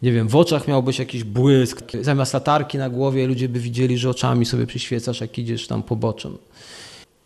Nie 0.03 0.13
wiem, 0.13 0.29
w 0.29 0.37
oczach 0.37 0.69
miałbyś 0.69 0.99
jakiś 0.99 1.25
błysk, 1.25 1.83
zamiast 2.01 2.35
latarki 2.35 2.79
na 2.79 2.91
głowie 2.91 3.27
ludzie 3.27 3.49
by 3.49 3.61
widzieli, 3.61 3.99
że 3.99 4.11
oczami 4.11 4.47
sobie 4.47 4.67
przyświecasz, 4.67 5.21
jak 5.21 5.39
idziesz 5.39 5.67
tam 5.67 5.83
poboczem. 5.83 6.39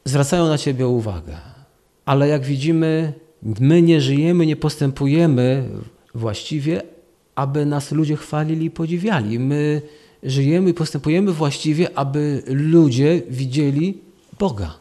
Zwracają 0.05 0.49
na 0.49 0.59
ciebie 0.59 0.87
uwagę. 0.87 1.37
Ale 2.05 2.29
jak 2.29 2.45
widzimy, 2.45 3.13
my 3.43 3.83
nie 3.83 4.01
żyjemy, 4.01 4.47
nie 4.47 4.57
postępujemy 4.57 5.69
właściwie, 6.15 6.83
aby 7.35 7.67
nas 7.67 7.93
ludzie 7.93 8.17
chwalili 8.17 8.67
i 8.67 8.71
podziwiali. 8.71 9.39
My 9.39 9.83
żyjemy 10.23 10.71
i 10.71 10.75
postępujemy 10.75 11.33
właściwie, 11.33 11.99
aby 11.99 12.43
ludzie 12.47 13.23
widzieli 13.31 13.99
Boga. 14.39 14.75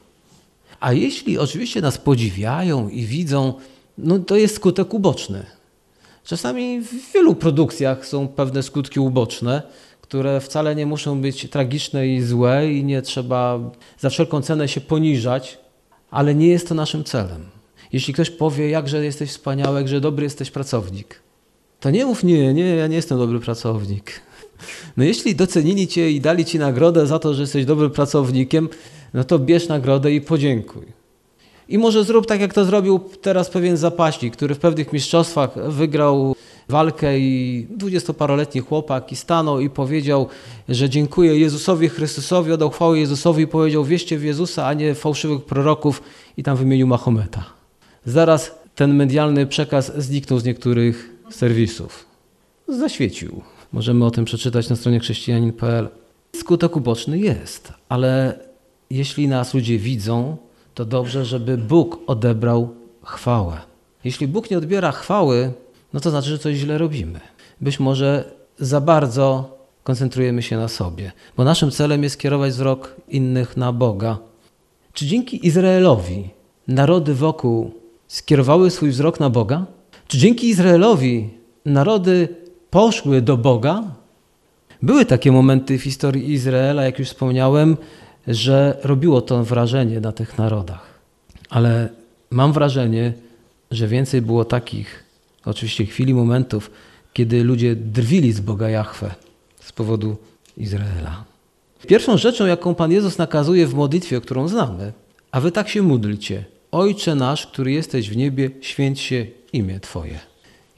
A 0.80 0.94
jeśli 0.94 1.38
oczywiście 1.38 1.82
nas 1.82 1.98
podziwiają 1.98 2.90
i 2.90 3.06
widzą, 3.06 3.54
no 3.98 4.20
to 4.20 4.36
jest 4.36 4.56
skutek 4.56 4.94
uboczny. 4.94 5.46
Czasami 6.24 6.82
w 6.82 7.14
wielu 7.14 7.36
produkcjach 7.36 8.06
są 8.06 8.28
pewne 8.28 8.64
skutki 8.64 9.00
uboczne, 9.00 9.62
które 10.02 10.42
wcale 10.42 10.76
nie 10.76 10.86
muszą 10.86 11.22
być 11.22 11.50
tragiczne 11.50 12.08
i 12.08 12.22
złe 12.22 12.74
i 12.74 12.84
nie 12.84 13.02
trzeba 13.02 13.60
za 14.00 14.10
wszelką 14.10 14.42
cenę 14.42 14.68
się 14.68 14.82
poniżać, 14.82 15.58
ale 16.12 16.36
nie 16.36 16.48
jest 16.48 16.70
to 16.70 16.76
naszym 16.76 17.04
celem. 17.04 17.46
Jeśli 17.94 18.14
ktoś 18.14 18.30
powie, 18.30 18.70
jakże 18.70 19.06
jesteś 19.06 19.30
wspaniały, 19.30 19.80
jakże 19.80 20.02
dobry 20.02 20.24
jesteś 20.24 20.52
pracownik, 20.52 21.20
to 21.80 21.90
nie 21.90 22.06
mów 22.06 22.24
nie, 22.24 22.54
nie, 22.54 22.76
ja 22.76 22.88
nie 22.88 22.96
jestem 22.96 23.18
dobry 23.18 23.40
pracownik. 23.40 24.12
No 24.98 25.04
jeśli 25.04 25.36
docenili 25.36 25.88
cię 25.88 26.12
i 26.12 26.22
dali 26.22 26.46
ci 26.46 26.60
nagrodę 26.60 27.08
za 27.08 27.20
to, 27.20 27.34
że 27.34 27.42
jesteś 27.42 27.66
dobrym 27.66 27.92
pracownikiem, 27.92 28.70
no 29.14 29.24
to 29.24 29.40
bierz 29.40 29.68
nagrodę 29.68 30.12
i 30.12 30.22
podziękuj. 30.22 31.03
I 31.70 31.78
może 31.78 32.04
zrób 32.04 32.26
tak, 32.26 32.42
jak 32.42 32.54
to 32.54 32.66
zrobił 32.66 33.00
teraz 33.22 33.50
pewien 33.50 33.78
zapaśnik, 33.78 34.34
który 34.34 34.56
w 34.56 34.60
pewnych 34.60 34.94
mistrzostwach 34.94 35.72
wygrał 35.72 36.36
walkę 36.70 37.20
i 37.20 37.68
dwudziestoparoletni 37.70 38.62
chłopak 38.62 39.12
i 39.12 39.16
stanął 39.16 39.60
i 39.60 39.70
powiedział, 39.70 40.28
że 40.70 40.90
dziękuję 40.90 41.40
Jezusowi 41.40 41.90
Chrystusowi, 41.90 42.52
oddał 42.52 42.70
chwałę 42.70 43.00
Jezusowi 43.00 43.44
i 43.44 43.48
powiedział 43.48 43.84
wieście 43.84 44.18
w 44.18 44.24
Jezusa, 44.24 44.68
a 44.68 44.74
nie 44.74 44.96
fałszywych 44.96 45.42
proroków 45.46 46.04
i 46.38 46.44
tam 46.44 46.58
wymienił 46.58 46.88
Mahometa. 46.88 47.46
Zaraz 48.06 48.52
ten 48.76 48.96
medialny 48.96 49.48
przekaz 49.48 49.92
zniknął 49.98 50.40
z 50.40 50.44
niektórych 50.44 51.10
serwisów. 51.30 52.06
Zaświecił. 52.68 53.42
Możemy 53.74 54.06
o 54.06 54.12
tym 54.12 54.26
przeczytać 54.26 54.70
na 54.70 54.76
stronie 54.76 55.00
chrześcijanin.pl. 55.00 55.90
Skutek 56.36 56.76
uboczny 56.76 57.20
jest, 57.20 57.74
ale 57.90 58.40
jeśli 58.90 59.28
nas 59.28 59.54
ludzie 59.54 59.78
widzą, 59.78 60.38
to 60.74 60.86
dobrze, 60.86 61.26
żeby 61.26 61.58
Bóg 61.58 62.00
odebrał 62.08 62.70
chwałę. 63.04 63.58
Jeśli 64.04 64.28
Bóg 64.28 64.52
nie 64.52 64.58
odbiera 64.58 64.92
chwały, 64.92 65.54
no 65.94 66.00
to 66.00 66.10
znaczy, 66.10 66.30
że 66.30 66.40
coś 66.40 66.56
źle 66.56 66.78
robimy. 66.78 67.20
Być 67.62 67.80
może 67.80 68.32
za 68.60 68.82
bardzo 68.82 69.58
koncentrujemy 69.84 70.42
się 70.42 70.58
na 70.58 70.68
sobie, 70.68 71.12
bo 71.38 71.44
naszym 71.44 71.72
celem 71.72 72.04
jest 72.04 72.18
kierować 72.18 72.52
wzrok 72.52 72.96
innych 73.10 73.58
na 73.58 73.74
Boga. 73.74 74.18
Czy 74.94 75.06
dzięki 75.06 75.48
Izraelowi 75.48 76.30
narody 76.68 77.14
wokół 77.14 77.72
skierowały 78.08 78.70
swój 78.70 78.90
wzrok 78.90 79.20
na 79.20 79.30
Boga? 79.30 79.66
Czy 80.08 80.18
dzięki 80.18 80.50
Izraelowi 80.50 81.30
narody 81.66 82.28
poszły 82.70 83.22
do 83.22 83.38
Boga? 83.38 83.84
Były 84.82 85.06
takie 85.06 85.32
momenty 85.32 85.78
w 85.78 85.84
historii 85.84 86.32
Izraela, 86.32 86.84
jak 86.84 87.00
już 87.00 87.08
wspomniałem, 87.08 87.78
że 88.28 88.78
robiło 88.84 89.22
to 89.22 89.44
wrażenie 89.44 90.00
na 90.00 90.12
tych 90.12 90.38
narodach. 90.38 91.00
Ale 91.50 91.90
mam 92.30 92.54
wrażenie, 92.54 93.14
że 93.72 93.88
więcej 93.88 94.22
było 94.22 94.46
takich, 94.46 95.04
oczywiście 95.46 95.86
chwili, 95.86 96.14
momentów, 96.14 96.72
kiedy 97.14 97.44
ludzie 97.44 97.76
drwili 97.76 98.32
z 98.32 98.40
Boga 98.40 98.70
Jahwe 98.70 99.16
z 99.60 99.72
powodu 99.72 100.18
Izraela. 100.58 101.24
Pierwszą 101.88 102.18
rzeczą, 102.18 102.46
jaką 102.46 102.76
Pan 102.76 102.92
Jezus 102.92 103.18
nakazuje 103.18 103.68
w 103.68 103.74
modlitwie, 103.74 104.22
którą 104.22 104.48
znamy, 104.48 104.94
a 105.32 105.42
wy 105.42 105.52
tak 105.52 105.70
się 105.70 105.82
módlcie. 105.82 106.46
Ojcze 106.72 107.16
nasz, 107.16 107.48
który 107.48 107.72
jesteś 107.72 108.10
w 108.10 108.18
niebie, 108.18 108.50
święć 108.62 109.00
się 109.00 109.26
imię 109.54 109.80
Twoje. 109.80 110.20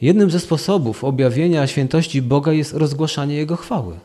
Jednym 0.02 0.32
ze 0.32 0.40
sposobów 0.40 1.04
objawienia 1.04 1.68
świętości 1.68 2.22
Boga 2.22 2.54
jest 2.54 2.74
rozgłaszanie 2.74 3.36
Jego 3.36 3.56
chwały. 3.56 4.00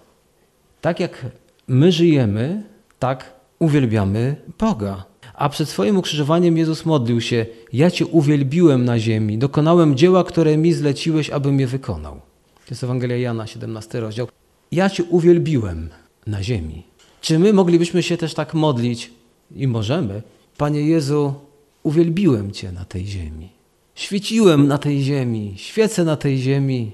Tak 0.81 1.01
jak 1.01 1.27
my 1.69 1.93
żyjemy, 1.93 2.63
tak 3.01 3.33
uwielbiamy 3.59 4.37
Boga. 4.59 5.05
A 5.35 5.49
przed 5.49 5.69
swoim 5.69 5.97
ukrzyżowaniem 5.97 6.59
Jezus 6.59 6.85
modlił 6.85 7.21
się: 7.21 7.47
Ja 7.73 7.91
Cię 7.91 8.07
uwielbiłem 8.07 8.85
na 8.85 8.99
ziemi, 8.99 9.39
dokonałem 9.39 9.97
dzieła, 9.97 10.25
które 10.25 10.57
mi 10.57 10.73
zleciłeś, 10.73 11.31
abym 11.31 11.61
je 11.61 11.67
wykonał. 11.67 12.15
To 12.55 12.71
jest 12.71 12.85
Ewangelia 12.85 13.17
Jana, 13.17 13.47
17 13.47 14.01
rozdział. 14.01 14.29
Ja 14.73 14.91
Cię 14.91 15.05
uwielbiłem 15.05 15.89
na 16.27 16.43
ziemi. 16.43 16.83
Czy 17.21 17.39
my 17.39 17.53
moglibyśmy 17.53 18.03
się 18.03 18.17
też 18.17 18.35
tak 18.35 18.55
modlić? 18.55 19.11
I 19.57 19.67
możemy. 19.67 20.23
Panie 20.57 20.83
Jezu, 20.83 21.35
uwielbiłem 21.83 22.53
Cię 22.53 22.73
na 22.73 22.85
tej 22.85 23.07
ziemi. 23.07 23.49
Świeciłem 23.95 24.69
na 24.69 24.79
tej 24.79 25.03
ziemi, 25.03 25.55
świecę 25.57 26.05
na 26.05 26.17
tej 26.17 26.39
ziemi. 26.39 26.93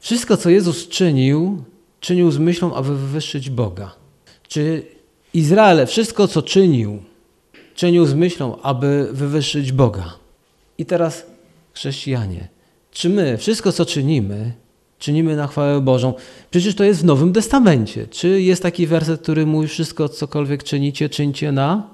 Wszystko, 0.00 0.36
co 0.36 0.50
Jezus 0.50 0.88
czynił, 0.88 1.64
czynił 2.00 2.30
z 2.30 2.38
myślą, 2.38 2.74
aby 2.74 2.88
wywyższyć 2.88 3.50
Boga. 3.50 3.94
Czy 4.48 4.82
Izrael 5.34 5.86
wszystko, 5.86 6.28
co 6.28 6.42
czynił, 6.42 7.02
czynił 7.74 8.06
z 8.06 8.14
myślą, 8.14 8.60
aby 8.62 9.08
wywyższyć 9.12 9.72
Boga. 9.72 10.14
I 10.78 10.86
teraz 10.86 11.26
chrześcijanie, 11.72 12.48
czy 12.90 13.08
my 13.08 13.36
wszystko, 13.38 13.72
co 13.72 13.86
czynimy, 13.86 14.52
czynimy 14.98 15.36
na 15.36 15.46
chwałę 15.46 15.80
Bożą? 15.80 16.14
Przecież 16.50 16.74
to 16.74 16.84
jest 16.84 17.00
w 17.00 17.04
Nowym 17.04 17.32
Testamencie. 17.32 18.06
Czy 18.06 18.42
jest 18.42 18.62
taki 18.62 18.86
werset, 18.86 19.20
który 19.22 19.46
mówi 19.46 19.68
wszystko, 19.68 20.08
cokolwiek 20.08 20.62
czynicie, 20.62 21.08
czyńcie 21.08 21.52
na, 21.52 21.90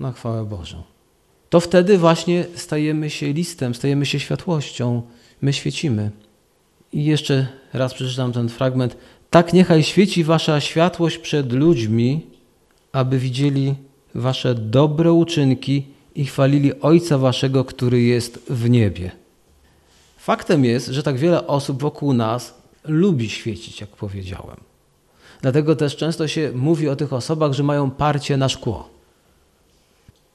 na 0.00 0.12
chwałę 0.12 0.44
Bożą? 0.44 0.82
To 1.50 1.60
wtedy 1.60 1.98
właśnie 1.98 2.44
stajemy 2.54 3.10
się 3.10 3.32
listem, 3.32 3.74
stajemy 3.74 4.06
się 4.06 4.20
światłością, 4.20 5.02
my 5.42 5.52
świecimy. 5.52 6.10
I 6.92 7.04
jeszcze 7.04 7.46
raz 7.72 7.94
przeczytam 7.94 8.32
ten 8.32 8.48
fragment. 8.48 8.96
Tak 9.30 9.52
niechaj 9.52 9.82
świeci 9.82 10.24
wasza 10.24 10.60
światłość 10.60 11.18
przed 11.18 11.52
ludźmi, 11.52 12.26
aby 12.96 13.18
widzieli 13.18 13.74
wasze 14.14 14.54
dobre 14.54 15.12
uczynki 15.12 15.86
i 16.14 16.24
chwalili 16.24 16.80
Ojca 16.80 17.18
waszego, 17.18 17.64
który 17.64 18.02
jest 18.02 18.38
w 18.50 18.70
niebie. 18.70 19.10
Faktem 20.18 20.64
jest, 20.64 20.86
że 20.86 21.02
tak 21.02 21.16
wiele 21.18 21.46
osób 21.46 21.82
wokół 21.82 22.12
nas 22.12 22.54
lubi 22.84 23.30
świecić, 23.30 23.80
jak 23.80 23.90
powiedziałem. 23.90 24.56
Dlatego 25.42 25.76
też 25.76 25.96
często 25.96 26.28
się 26.28 26.50
mówi 26.54 26.88
o 26.88 26.96
tych 26.96 27.12
osobach, 27.12 27.52
że 27.52 27.62
mają 27.62 27.90
parcie 27.90 28.36
na 28.36 28.48
szkło. 28.48 28.88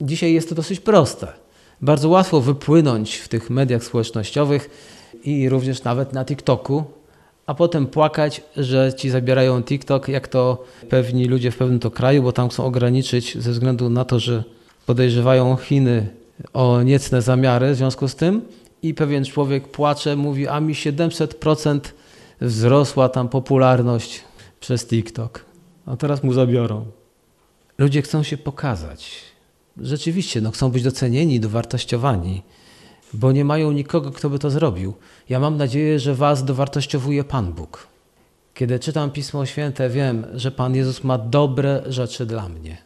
Dzisiaj 0.01 0.33
jest 0.33 0.49
to 0.49 0.55
dosyć 0.55 0.79
proste. 0.79 1.27
Bardzo 1.81 2.09
łatwo 2.09 2.41
wypłynąć 2.41 3.15
w 3.15 3.27
tych 3.27 3.49
mediach 3.49 3.83
społecznościowych 3.83 4.69
i 5.23 5.49
również 5.49 5.83
nawet 5.83 6.13
na 6.13 6.25
TikToku, 6.25 6.83
a 7.51 7.53
potem 7.53 7.87
płakać, 7.87 8.41
że 8.57 8.93
ci 8.93 9.09
zabierają 9.09 9.63
TikTok, 9.63 10.07
jak 10.07 10.27
to 10.27 10.63
pewni 10.89 11.25
ludzie 11.25 11.51
w 11.51 11.57
pewnym 11.57 11.79
to 11.79 11.91
kraju, 11.91 12.23
bo 12.23 12.31
tam 12.31 12.49
chcą 12.49 12.65
ograniczyć 12.65 13.37
ze 13.37 13.51
względu 13.51 13.89
na 13.89 14.05
to, 14.05 14.19
że 14.19 14.43
podejrzewają 14.85 15.55
Chiny 15.55 16.07
o 16.53 16.83
niecne 16.83 17.21
zamiary 17.21 17.71
w 17.71 17.75
związku 17.75 18.07
z 18.07 18.15
tym 18.15 18.41
i 18.83 18.93
pewien 18.93 19.25
człowiek 19.25 19.67
płacze, 19.67 20.15
mówi, 20.15 20.47
a 20.47 20.59
mi 20.59 20.73
700% 20.73 21.79
wzrosła 22.41 23.09
tam 23.09 23.29
popularność 23.29 24.21
przez 24.59 24.87
TikTok. 24.87 25.45
A 25.85 25.95
teraz 25.95 26.23
mu 26.23 26.33
zabiorą. 26.33 26.85
Ludzie 27.77 28.01
chcą 28.01 28.23
się 28.23 28.37
pokazać. 28.37 29.11
Rzeczywiście, 29.77 30.41
no, 30.41 30.51
chcą 30.51 30.71
być 30.71 30.83
docenieni, 30.83 31.39
dowartościowani, 31.39 32.41
bo 33.13 33.31
nie 33.31 33.45
mają 33.45 33.71
nikogo, 33.71 34.11
kto 34.11 34.29
by 34.29 34.39
to 34.39 34.49
zrobił. 34.49 34.93
Ja 35.29 35.39
mam 35.39 35.57
nadzieję, 35.57 35.99
że 35.99 36.15
Was 36.15 36.45
dowartościowuje 36.45 37.23
Pan 37.23 37.53
Bóg. 37.53 37.87
Kiedy 38.53 38.79
czytam 38.79 39.11
Pismo 39.11 39.45
Święte, 39.45 39.89
wiem, 39.89 40.25
że 40.33 40.51
Pan 40.51 40.75
Jezus 40.75 41.03
ma 41.03 41.17
dobre 41.17 41.83
rzeczy 41.85 42.25
dla 42.25 42.49
mnie. 42.49 42.77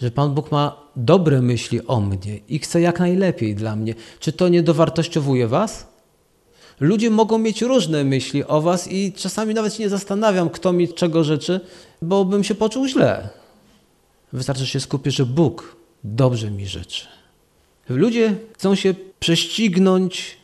Że 0.00 0.10
Pan 0.10 0.34
Bóg 0.34 0.50
ma 0.50 0.76
dobre 0.96 1.42
myśli 1.42 1.86
o 1.86 2.00
mnie 2.00 2.38
i 2.48 2.58
chce 2.58 2.80
jak 2.80 3.00
najlepiej 3.00 3.54
dla 3.54 3.76
mnie. 3.76 3.94
Czy 4.20 4.32
to 4.32 4.48
nie 4.48 4.62
dowartościowuje 4.62 5.48
Was? 5.48 5.86
Ludzie 6.80 7.10
mogą 7.10 7.38
mieć 7.38 7.62
różne 7.62 8.04
myśli 8.04 8.44
o 8.44 8.60
Was 8.60 8.88
i 8.92 9.12
czasami 9.12 9.54
nawet 9.54 9.74
się 9.74 9.82
nie 9.82 9.88
zastanawiam, 9.88 10.50
kto 10.50 10.72
mi 10.72 10.88
czego 10.88 11.24
życzy, 11.24 11.60
bo 12.02 12.24
bym 12.24 12.44
się 12.44 12.54
poczuł 12.54 12.86
źle. 12.86 13.28
Wystarczy 14.32 14.66
się 14.66 14.80
skupić, 14.80 15.14
że 15.14 15.26
Bóg 15.26 15.76
dobrze 16.04 16.50
mi 16.50 16.66
życzy. 16.66 17.06
Ludzie 17.88 18.36
chcą 18.52 18.74
się 18.74 18.94
prześcignąć 19.22 20.36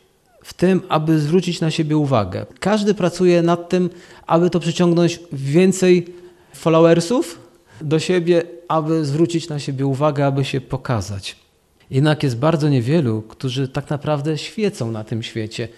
w 0.45 0.55
tym, 0.55 0.83
aby 0.89 1.19
zwrócić 1.19 1.61
na 1.61 1.71
siebie 1.71 1.97
uwagę. 1.97 2.47
Każdy 2.61 2.95
pracuje 2.95 3.43
nad 3.43 3.69
tym, 3.69 3.91
aby 4.27 4.51
to 4.51 4.61
przyciągnąć 4.61 5.21
więcej 5.33 6.07
followersów 6.55 7.39
do 7.81 7.99
siebie, 7.99 8.43
aby 8.69 9.05
zwrócić 9.05 9.49
na 9.49 9.59
siebie 9.59 9.87
uwagę, 9.87 10.27
aby 10.27 10.45
się 10.45 10.61
pokazać. 10.61 11.37
Jednak 11.91 12.23
jest 12.23 12.39
bardzo 12.39 12.69
niewielu, 12.69 13.23
którzy 13.23 13.69
tak 13.69 13.91
naprawdę 13.91 14.39
świecą 14.39 14.93
na 14.93 15.05
tym 15.05 15.23
świecie. 15.23 15.69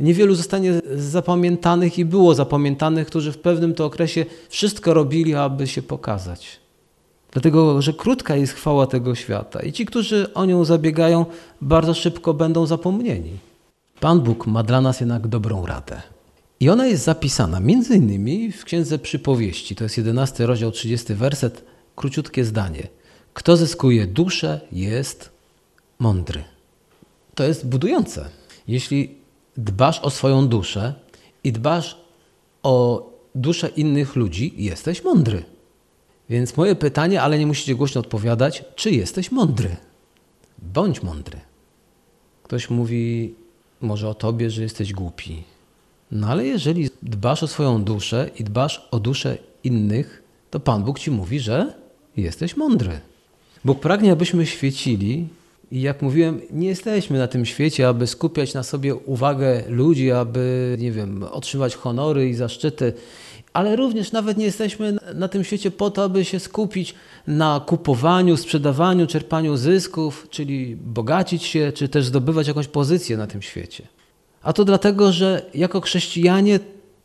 Niewielu 0.00 0.34
zostanie 0.34 0.80
zapamiętanych 0.96 1.98
i 1.98 2.04
było 2.04 2.34
zapamiętanych, 2.34 3.06
którzy 3.06 3.32
w 3.32 3.38
pewnym 3.38 3.74
to 3.74 3.84
okresie 3.84 4.24
wszystko 4.48 4.94
robili, 4.94 5.34
aby 5.34 5.66
się 5.66 5.82
pokazać. 5.82 6.61
Dlatego, 7.32 7.82
że 7.82 7.92
krótka 7.92 8.36
jest 8.36 8.52
chwała 8.52 8.86
tego 8.86 9.14
świata 9.14 9.62
i 9.62 9.72
ci, 9.72 9.86
którzy 9.86 10.34
o 10.34 10.44
nią 10.44 10.64
zabiegają, 10.64 11.26
bardzo 11.60 11.94
szybko 11.94 12.34
będą 12.34 12.66
zapomnieni. 12.66 13.38
Pan 14.00 14.20
Bóg 14.20 14.46
ma 14.46 14.62
dla 14.62 14.80
nas 14.80 15.00
jednak 15.00 15.28
dobrą 15.28 15.66
radę. 15.66 16.02
I 16.60 16.70
ona 16.70 16.86
jest 16.86 17.04
zapisana 17.04 17.60
między 17.60 17.96
innymi 17.96 18.52
w 18.52 18.64
Księdze 18.64 18.98
Przypowieści, 18.98 19.76
to 19.76 19.84
jest 19.84 19.96
11 19.96 20.46
rozdział 20.46 20.70
30 20.70 21.14
werset, 21.14 21.64
króciutkie 21.96 22.44
zdanie. 22.44 22.88
Kto 23.34 23.56
zyskuje 23.56 24.06
duszę 24.06 24.60
jest 24.72 25.30
mądry. 25.98 26.44
To 27.34 27.44
jest 27.44 27.66
budujące. 27.66 28.28
Jeśli 28.68 29.14
dbasz 29.56 30.00
o 30.00 30.10
swoją 30.10 30.48
duszę 30.48 30.94
i 31.44 31.52
dbasz 31.52 31.96
o 32.62 33.06
duszę 33.34 33.68
innych 33.68 34.16
ludzi, 34.16 34.54
jesteś 34.56 35.04
mądry. 35.04 35.51
Więc 36.30 36.56
moje 36.56 36.74
pytanie, 36.74 37.22
ale 37.22 37.38
nie 37.38 37.46
musicie 37.46 37.74
głośno 37.74 38.00
odpowiadać, 38.00 38.64
czy 38.74 38.90
jesteś 38.90 39.32
mądry? 39.32 39.76
Bądź 40.58 41.02
mądry. 41.02 41.38
Ktoś 42.42 42.70
mówi 42.70 43.34
może 43.80 44.08
o 44.08 44.14
tobie, 44.14 44.50
że 44.50 44.62
jesteś 44.62 44.92
głupi. 44.92 45.42
No 46.10 46.26
ale 46.26 46.46
jeżeli 46.46 46.90
dbasz 47.02 47.42
o 47.42 47.48
swoją 47.48 47.84
duszę 47.84 48.30
i 48.38 48.44
dbasz 48.44 48.88
o 48.90 49.00
duszę 49.00 49.38
innych, 49.64 50.22
to 50.50 50.60
Pan 50.60 50.84
Bóg 50.84 50.98
ci 50.98 51.10
mówi, 51.10 51.40
że 51.40 51.74
jesteś 52.16 52.56
mądry. 52.56 53.00
Bóg 53.64 53.80
pragnie, 53.80 54.12
abyśmy 54.12 54.46
świecili 54.46 55.28
i 55.72 55.80
jak 55.80 56.02
mówiłem, 56.02 56.40
nie 56.50 56.68
jesteśmy 56.68 57.18
na 57.18 57.28
tym 57.28 57.46
świecie, 57.46 57.88
aby 57.88 58.06
skupiać 58.06 58.54
na 58.54 58.62
sobie 58.62 58.94
uwagę 58.94 59.62
ludzi, 59.68 60.10
aby, 60.10 60.76
nie 60.80 60.92
wiem, 60.92 61.22
otrzymywać 61.22 61.76
honory 61.76 62.28
i 62.28 62.34
zaszczyty 62.34 62.92
ale 63.52 63.76
również 63.76 64.12
nawet 64.12 64.38
nie 64.38 64.44
jesteśmy 64.44 64.96
na 65.14 65.28
tym 65.28 65.44
świecie 65.44 65.70
po 65.70 65.90
to, 65.90 66.04
aby 66.04 66.24
się 66.24 66.40
skupić 66.40 66.94
na 67.26 67.60
kupowaniu, 67.66 68.36
sprzedawaniu, 68.36 69.06
czerpaniu 69.06 69.56
zysków, 69.56 70.26
czyli 70.30 70.76
bogacić 70.76 71.42
się, 71.42 71.72
czy 71.74 71.88
też 71.88 72.04
zdobywać 72.04 72.48
jakąś 72.48 72.68
pozycję 72.68 73.16
na 73.16 73.26
tym 73.26 73.42
świecie. 73.42 73.86
A 74.42 74.52
to 74.52 74.64
dlatego, 74.64 75.12
że 75.12 75.42
jako 75.54 75.80
chrześcijanie 75.80 76.60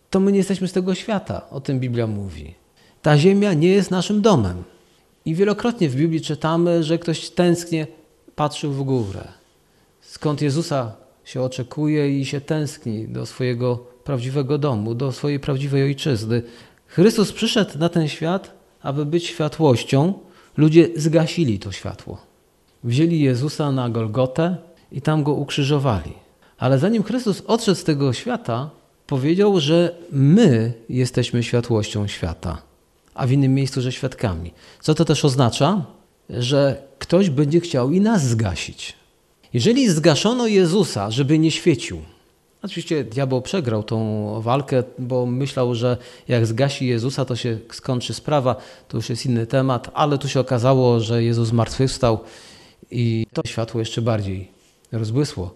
to 0.10 0.20
my 0.20 0.32
nie 0.32 0.38
jesteśmy 0.38 0.68
z 0.68 0.74
tego 0.74 0.96
świata, 0.96 1.50
o 1.50 1.62
tym 1.62 1.80
Biblia 1.80 2.08
mówi. 2.08 2.54
Ta 3.02 3.18
ziemia 3.18 3.54
nie 3.54 3.70
jest 3.70 3.92
naszym 3.92 4.22
domem. 4.22 4.64
I 5.26 5.36
wielokrotnie 5.36 5.90
w 5.90 5.96
Biblii 5.96 6.22
czytamy, 6.22 6.84
że 6.84 6.98
ktoś 6.98 7.30
tęsknie 7.30 7.88
patrzył 8.36 8.72
w 8.72 8.84
górę. 8.84 9.28
Skąd 10.02 10.42
Jezusa 10.42 10.96
się 11.26 11.42
oczekuje 11.42 12.20
i 12.20 12.26
się 12.26 12.42
tęskni 12.42 13.08
do 13.08 13.26
swojego 13.26 13.86
prawdziwego 14.08 14.58
domu, 14.58 14.96
do 14.96 15.12
swojej 15.12 15.40
prawdziwej 15.40 15.84
ojczyzny. 15.84 16.42
Chrystus 16.88 17.32
przyszedł 17.32 17.80
na 17.80 17.90
ten 17.90 18.08
świat, 18.08 18.54
aby 18.82 19.06
być 19.06 19.26
światłością. 19.26 20.14
Ludzie 20.58 20.90
zgasili 20.96 21.60
to 21.60 21.72
światło. 21.72 22.18
Wzięli 22.84 23.20
Jezusa 23.20 23.72
na 23.72 23.90
Golgotę 23.90 24.58
i 24.92 25.02
tam 25.02 25.24
go 25.24 25.34
ukrzyżowali. 25.34 26.14
Ale 26.58 26.80
zanim 26.80 27.04
Chrystus 27.04 27.44
odszedł 27.48 27.80
z 27.80 27.84
tego 27.84 28.14
świata, 28.14 28.70
powiedział, 29.08 29.60
że 29.60 29.96
my 30.12 30.74
jesteśmy 30.90 31.44
światłością 31.44 32.08
świata, 32.08 32.62
a 33.14 33.28
w 33.28 33.32
innym 33.32 33.54
miejscu, 33.54 33.82
że 33.82 33.92
świadkami. 33.92 34.54
Co 34.82 34.96
to 34.96 35.06
też 35.06 35.26
oznacza? 35.26 35.86
Że 36.30 36.84
ktoś 37.00 37.30
będzie 37.30 37.60
chciał 37.60 37.92
i 37.92 38.02
nas 38.02 38.28
zgasić. 38.28 38.94
Jeżeli 39.54 39.90
zgaszono 39.90 40.48
Jezusa, 40.48 41.12
żeby 41.12 41.40
nie 41.40 41.52
świecił, 41.52 42.02
Oczywiście 42.64 43.04
diabeł 43.04 43.42
przegrał 43.42 43.84
tą 43.84 44.42
walkę, 44.42 44.84
bo 45.00 45.26
myślał, 45.26 45.76
że 45.76 45.98
jak 46.28 46.46
zgasi 46.46 46.88
Jezusa, 46.88 47.26
to 47.26 47.36
się 47.36 47.58
skończy 47.72 48.14
sprawa. 48.14 48.56
To 48.88 48.98
już 48.98 49.10
jest 49.10 49.26
inny 49.26 49.48
temat, 49.48 49.92
ale 49.94 50.18
tu 50.18 50.28
się 50.28 50.40
okazało, 50.40 51.00
że 51.00 51.24
Jezus 51.24 51.48
zmartwychwstał 51.48 52.20
i 52.92 53.28
to 53.34 53.42
światło 53.46 53.80
jeszcze 53.80 54.02
bardziej 54.02 54.48
rozbłysło. 54.92 55.54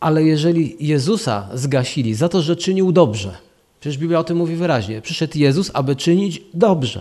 Ale 0.00 0.22
jeżeli 0.22 0.76
Jezusa 0.80 1.48
zgasili 1.54 2.14
za 2.14 2.28
to, 2.28 2.42
że 2.42 2.56
czynił 2.56 2.92
dobrze, 2.92 3.36
przecież 3.80 3.98
Biblia 3.98 4.18
o 4.18 4.24
tym 4.24 4.36
mówi 4.36 4.56
wyraźnie, 4.56 5.02
przyszedł 5.02 5.38
Jezus, 5.38 5.70
aby 5.74 5.96
czynić 5.96 6.42
dobrze. 6.54 7.00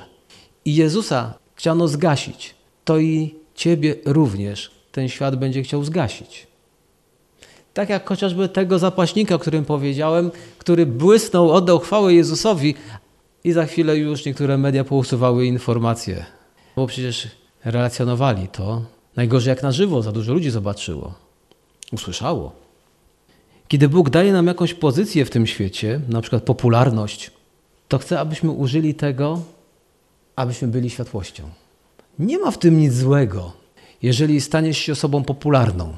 I 0.65 0.75
Jezusa 0.75 1.33
chciano 1.55 1.87
zgasić, 1.87 2.55
to 2.85 2.99
i 2.99 3.35
ciebie 3.55 3.95
również 4.05 4.71
ten 4.91 5.09
świat 5.09 5.35
będzie 5.35 5.63
chciał 5.63 5.83
zgasić. 5.83 6.47
Tak 7.73 7.89
jak 7.89 8.09
chociażby 8.09 8.49
tego 8.49 8.79
zapaśnika, 8.79 9.35
o 9.35 9.39
którym 9.39 9.65
powiedziałem, 9.65 10.31
który 10.57 10.85
błysnął, 10.85 11.51
oddał 11.51 11.79
chwałę 11.79 12.13
Jezusowi 12.13 12.75
i 13.43 13.51
za 13.51 13.65
chwilę 13.65 13.97
już 13.97 14.25
niektóre 14.25 14.57
media 14.57 14.83
pousuwały 14.83 15.45
informacje. 15.45 16.25
Bo 16.75 16.87
przecież 16.87 17.27
relacjonowali 17.65 18.47
to. 18.47 18.81
Najgorzej 19.15 19.49
jak 19.49 19.63
na 19.63 19.71
żywo, 19.71 20.01
za 20.01 20.11
dużo 20.11 20.33
ludzi 20.33 20.49
zobaczyło, 20.49 21.13
usłyszało. 21.91 22.51
Kiedy 23.67 23.89
Bóg 23.89 24.09
daje 24.09 24.33
nam 24.33 24.47
jakąś 24.47 24.73
pozycję 24.73 25.25
w 25.25 25.29
tym 25.29 25.47
świecie, 25.47 25.99
na 26.09 26.21
przykład 26.21 26.43
popularność, 26.43 27.31
to 27.87 27.97
chce, 27.97 28.19
abyśmy 28.19 28.51
użyli 28.51 28.95
tego, 28.95 29.41
abyśmy 30.35 30.67
byli 30.67 30.89
światłością. 30.89 31.43
Nie 32.19 32.39
ma 32.39 32.51
w 32.51 32.57
tym 32.57 32.79
nic 32.79 32.93
złego, 32.93 33.51
jeżeli 34.01 34.41
staniesz 34.41 34.77
się 34.77 34.91
osobą 34.91 35.23
popularną 35.23 35.93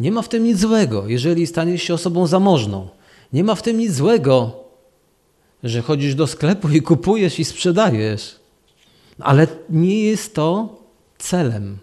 nie 0.00 0.12
ma 0.12 0.22
w 0.22 0.28
tym 0.28 0.44
nic 0.44 0.58
złego, 0.58 1.08
jeżeli 1.08 1.46
staniesz 1.46 1.82
się 1.82 1.94
osobą 1.94 2.26
zamożną. 2.26 2.88
Nie 3.32 3.44
ma 3.44 3.54
w 3.54 3.62
tym 3.62 3.78
nic 3.78 3.92
złego, 3.92 4.64
że 5.62 5.82
chodzisz 5.82 6.14
do 6.14 6.26
sklepu 6.26 6.68
i 6.68 6.82
kupujesz 6.82 7.38
i 7.38 7.44
sprzedajesz. 7.44 8.36
Ale 9.20 9.46
nie 9.70 10.04
jest 10.04 10.34
to 10.34 10.76
celem. 11.18 11.78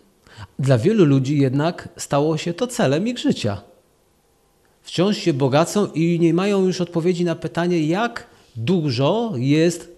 Dla 0.59 0.77
wielu 0.77 1.05
ludzi 1.05 1.39
jednak 1.39 1.89
stało 1.97 2.37
się 2.37 2.53
to 2.53 2.67
celem 2.67 3.07
ich 3.07 3.19
życia. 3.19 3.61
Wciąż 4.81 5.17
się 5.17 5.33
bogacą 5.33 5.87
i 5.87 6.19
nie 6.19 6.33
mają 6.33 6.65
już 6.65 6.81
odpowiedzi 6.81 7.25
na 7.25 7.35
pytanie, 7.35 7.87
jak 7.87 8.27
dużo 8.55 9.33
jest 9.35 9.91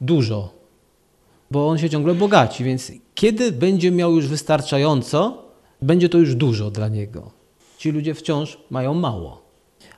dużo. 0.00 0.52
Bo 1.50 1.68
on 1.68 1.78
się 1.78 1.90
ciągle 1.90 2.14
bogaci, 2.14 2.64
więc 2.64 2.92
kiedy 3.14 3.52
będzie 3.52 3.90
miał 3.90 4.14
już 4.16 4.26
wystarczająco, 4.26 5.42
będzie 5.82 6.08
to 6.08 6.18
już 6.18 6.34
dużo 6.34 6.70
dla 6.70 6.88
niego 6.88 7.37
ci 7.78 7.90
ludzie 7.90 8.14
wciąż 8.14 8.58
mają 8.70 8.94
mało. 8.94 9.42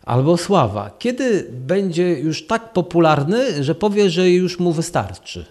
Albo 0.05 0.37
sława. 0.37 0.90
Kiedy 0.99 1.47
będzie 1.53 2.21
już 2.21 2.47
tak 2.47 2.73
popularny, 2.73 3.64
że 3.64 3.75
powie, 3.75 4.11
że 4.11 4.31
już 4.31 4.59
mu 4.59 4.73
wystarczy? 4.73 5.47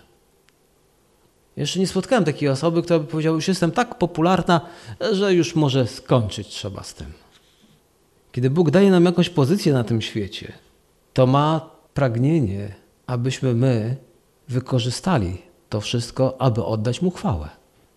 Jeszcze 1.57 1.79
nie 1.79 1.87
spotkałem 1.87 2.25
takiej 2.25 2.49
osoby, 2.49 2.83
która 2.83 2.99
by 2.99 3.05
powiedziała, 3.05 3.35
już 3.35 3.47
jestem 3.47 3.71
tak 3.71 3.97
popularna, 3.97 4.61
że 5.11 5.33
już 5.33 5.55
może 5.55 5.87
skończyć 5.87 6.47
trzeba 6.47 6.83
z 6.83 6.93
tym. 6.93 7.07
Kiedy 8.31 8.49
Bóg 8.49 8.71
daje 8.71 8.91
nam 8.91 9.05
jakąś 9.05 9.29
pozycję 9.29 9.73
na 9.73 9.83
tym 9.83 10.01
świecie, 10.01 10.53
to 11.13 11.27
ma 11.27 11.69
pragnienie, 11.93 12.75
abyśmy 13.07 13.53
my 13.53 13.95
wykorzystali 14.47 15.37
to 15.69 15.81
wszystko, 15.81 16.41
aby 16.41 16.65
oddać 16.65 17.01
Mu 17.01 17.11
chwałę, 17.11 17.49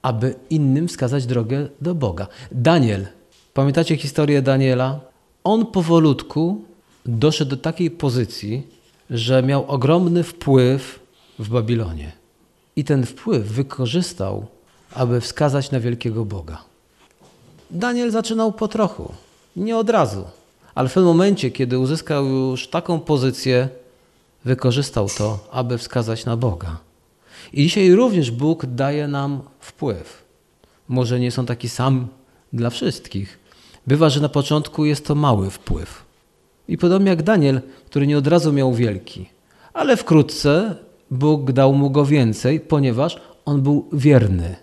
aby 0.02 0.34
innym 0.50 0.88
wskazać 0.88 1.26
drogę 1.26 1.68
do 1.80 1.94
Boga. 1.94 2.26
Daniel, 2.52 3.06
pamiętacie 3.54 3.96
historię 3.96 4.42
Daniela? 4.42 5.00
On 5.44 5.66
powolutku 5.66 6.64
doszedł 7.06 7.50
do 7.50 7.56
takiej 7.56 7.90
pozycji, 7.90 8.66
że 9.10 9.42
miał 9.42 9.70
ogromny 9.70 10.22
wpływ 10.22 11.00
w 11.38 11.48
Babilonie. 11.48 12.12
I 12.76 12.84
ten 12.84 13.06
wpływ 13.06 13.46
wykorzystał, 13.46 14.46
aby 14.94 15.20
wskazać 15.20 15.70
na 15.70 15.80
wielkiego 15.80 16.24
Boga. 16.24 16.62
Daniel 17.70 18.10
zaczynał 18.10 18.52
po 18.52 18.68
trochu, 18.68 19.12
nie 19.56 19.76
od 19.76 19.90
razu, 19.90 20.24
ale 20.74 20.88
w 20.88 20.94
tym 20.94 21.04
momencie, 21.04 21.50
kiedy 21.50 21.78
uzyskał 21.78 22.26
już 22.26 22.68
taką 22.68 23.00
pozycję, 23.00 23.68
wykorzystał 24.44 25.08
to, 25.08 25.48
aby 25.50 25.78
wskazać 25.78 26.24
na 26.24 26.36
Boga. 26.36 26.78
I 27.52 27.62
dzisiaj 27.62 27.92
również 27.92 28.30
Bóg 28.30 28.66
daje 28.66 29.08
nam 29.08 29.40
wpływ. 29.60 30.24
Może 30.88 31.20
nie 31.20 31.30
są 31.30 31.46
taki 31.46 31.68
sam 31.68 32.08
dla 32.52 32.70
wszystkich. 32.70 33.41
Bywa, 33.86 34.10
że 34.10 34.20
na 34.20 34.28
początku 34.28 34.84
jest 34.84 35.06
to 35.06 35.14
mały 35.14 35.50
wpływ. 35.50 36.04
I 36.68 36.78
podobnie 36.78 37.10
jak 37.10 37.22
Daniel, 37.22 37.60
który 37.86 38.06
nie 38.06 38.18
od 38.18 38.26
razu 38.26 38.52
miał 38.52 38.74
wielki, 38.74 39.28
ale 39.72 39.96
wkrótce 39.96 40.76
Bóg 41.10 41.52
dał 41.52 41.72
mu 41.74 41.90
go 41.90 42.06
więcej, 42.06 42.60
ponieważ 42.60 43.20
on 43.44 43.62
był 43.62 43.88
wierny. 43.92 44.56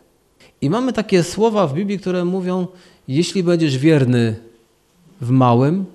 I 0.62 0.70
mamy 0.70 0.94
takie 0.94 1.24
słowa 1.24 1.68
w 1.68 1.74
Biblii, 1.74 2.00
które 2.00 2.26
mówią: 2.26 2.68
Jeśli 3.08 3.44
będziesz 3.44 3.78
wierny 3.78 4.36
w 5.22 5.30
małym, 5.30 5.86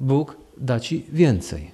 Bóg 0.00 0.36
da 0.58 0.80
ci 0.80 1.04
więcej. 1.12 1.70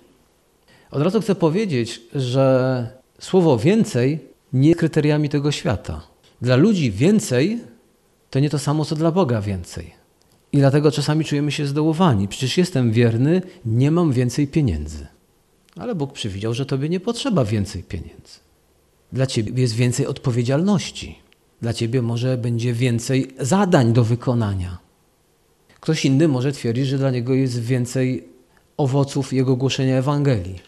Od 0.91 1.03
razu 1.03 1.21
chcę 1.21 1.35
powiedzieć, 1.35 2.01
że 2.15 2.89
słowo 3.21 3.59
więcej 3.59 4.19
nie 4.53 4.69
jest 4.69 4.81
kryteriami 4.81 5.29
tego 5.29 5.53
świata. 5.53 6.01
Dla 6.43 6.57
ludzi 6.57 6.91
więcej 6.91 7.61
to 8.31 8.41
nie 8.41 8.51
to 8.51 8.59
samo, 8.59 8.85
co 8.85 8.97
dla 8.97 9.11
Boga 9.11 9.41
więcej. 9.41 10.02
I 10.53 10.59
dlatego 10.59 10.91
czasami 10.91 11.25
czujemy 11.25 11.53
się 11.53 11.67
zdołowani. 11.67 12.29
Przecież 12.29 12.59
jestem 12.59 12.93
wierny, 12.93 13.43
nie 13.65 13.91
mam 13.91 14.13
więcej 14.13 14.47
pieniędzy. 14.47 15.07
Ale 15.77 15.95
Bóg 15.95 16.13
przewidział, 16.13 16.55
że 16.55 16.67
tobie 16.67 16.89
nie 16.89 17.01
potrzeba 17.01 17.45
więcej 17.45 17.83
pieniędzy. 17.83 18.39
Dla 19.13 19.27
ciebie 19.27 19.63
jest 19.63 19.75
więcej 19.75 20.07
odpowiedzialności. 20.07 21.19
Dla 21.63 21.73
ciebie 21.73 22.03
może 22.03 22.39
będzie 22.39 22.73
więcej 22.73 23.29
zadań 23.41 23.93
do 23.93 24.05
wykonania. 24.05 24.79
Ktoś 25.81 26.05
inny 26.05 26.29
może 26.29 26.53
twierdzić, 26.53 26.87
że 26.87 26.99
dla 26.99 27.11
niego 27.11 27.35
jest 27.35 27.61
więcej 27.61 28.29
owoców 28.77 29.33
jego 29.33 29.57
głoszenia 29.57 29.97
Ewangelii, 29.97 30.59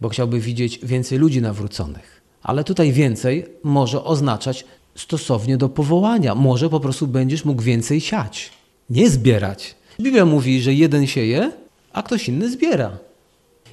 bo 0.00 0.08
chciałby 0.08 0.40
widzieć 0.40 0.78
więcej 0.82 1.18
ludzi 1.18 1.42
nawróconych. 1.42 2.22
Ale 2.42 2.64
tutaj 2.64 2.92
więcej 2.92 3.46
może 3.62 4.04
oznaczać 4.04 4.64
stosownie 4.94 5.56
do 5.56 5.68
powołania. 5.68 6.34
Może 6.34 6.70
po 6.70 6.80
prostu 6.80 7.06
będziesz 7.06 7.44
mógł 7.44 7.62
więcej 7.62 8.00
siać, 8.00 8.50
nie 8.90 9.10
zbierać. 9.10 9.74
Biblia 10.00 10.24
mówi, 10.26 10.62
że 10.62 10.74
jeden 10.74 11.06
sieje, 11.06 11.52
a 11.92 12.02
ktoś 12.02 12.28
inny 12.28 12.50
zbiera. 12.50 12.98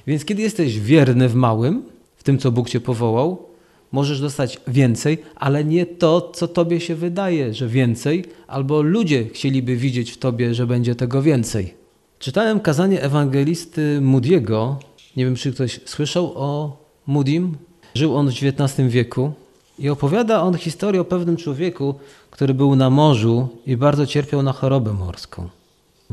Więc 0.06 0.24
kiedy 0.24 0.42
jesteś 0.42 0.80
wierny 0.80 1.28
w 1.28 1.34
małym, 1.34 1.82
w 2.16 2.22
tym, 2.22 2.38
co 2.38 2.52
Bóg 2.52 2.68
cię 2.68 2.80
powołał, 2.80 3.50
możesz 3.92 4.20
dostać 4.20 4.60
więcej, 4.68 5.18
ale 5.36 5.64
nie 5.64 5.86
to, 5.86 6.30
co 6.34 6.48
tobie 6.48 6.80
się 6.80 6.94
wydaje, 6.94 7.54
że 7.54 7.68
więcej, 7.68 8.24
albo 8.46 8.82
ludzie 8.82 9.28
chcieliby 9.28 9.76
widzieć 9.76 10.10
w 10.10 10.18
tobie, 10.18 10.54
że 10.54 10.66
będzie 10.66 10.94
tego 10.94 11.22
więcej. 11.22 11.74
Czytałem 12.18 12.60
kazanie 12.60 13.02
ewangelisty 13.02 13.98
Moody'ego. 14.00 14.74
Nie 15.16 15.24
wiem, 15.24 15.36
czy 15.36 15.52
ktoś 15.52 15.80
słyszał 15.84 16.32
o 16.34 16.76
Moody'm. 17.08 17.52
Żył 17.94 18.16
on 18.16 18.30
w 18.30 18.30
XIX 18.30 18.88
wieku 18.88 19.32
i 19.80 19.88
opowiada 19.88 20.42
on 20.42 20.54
historię 20.54 21.00
o 21.00 21.04
pewnym 21.04 21.36
człowieku, 21.36 21.94
który 22.30 22.54
był 22.54 22.76
na 22.76 22.90
morzu 22.90 23.48
i 23.66 23.76
bardzo 23.76 24.06
cierpiał 24.06 24.42
na 24.42 24.52
chorobę 24.52 24.92
morską. 24.92 25.48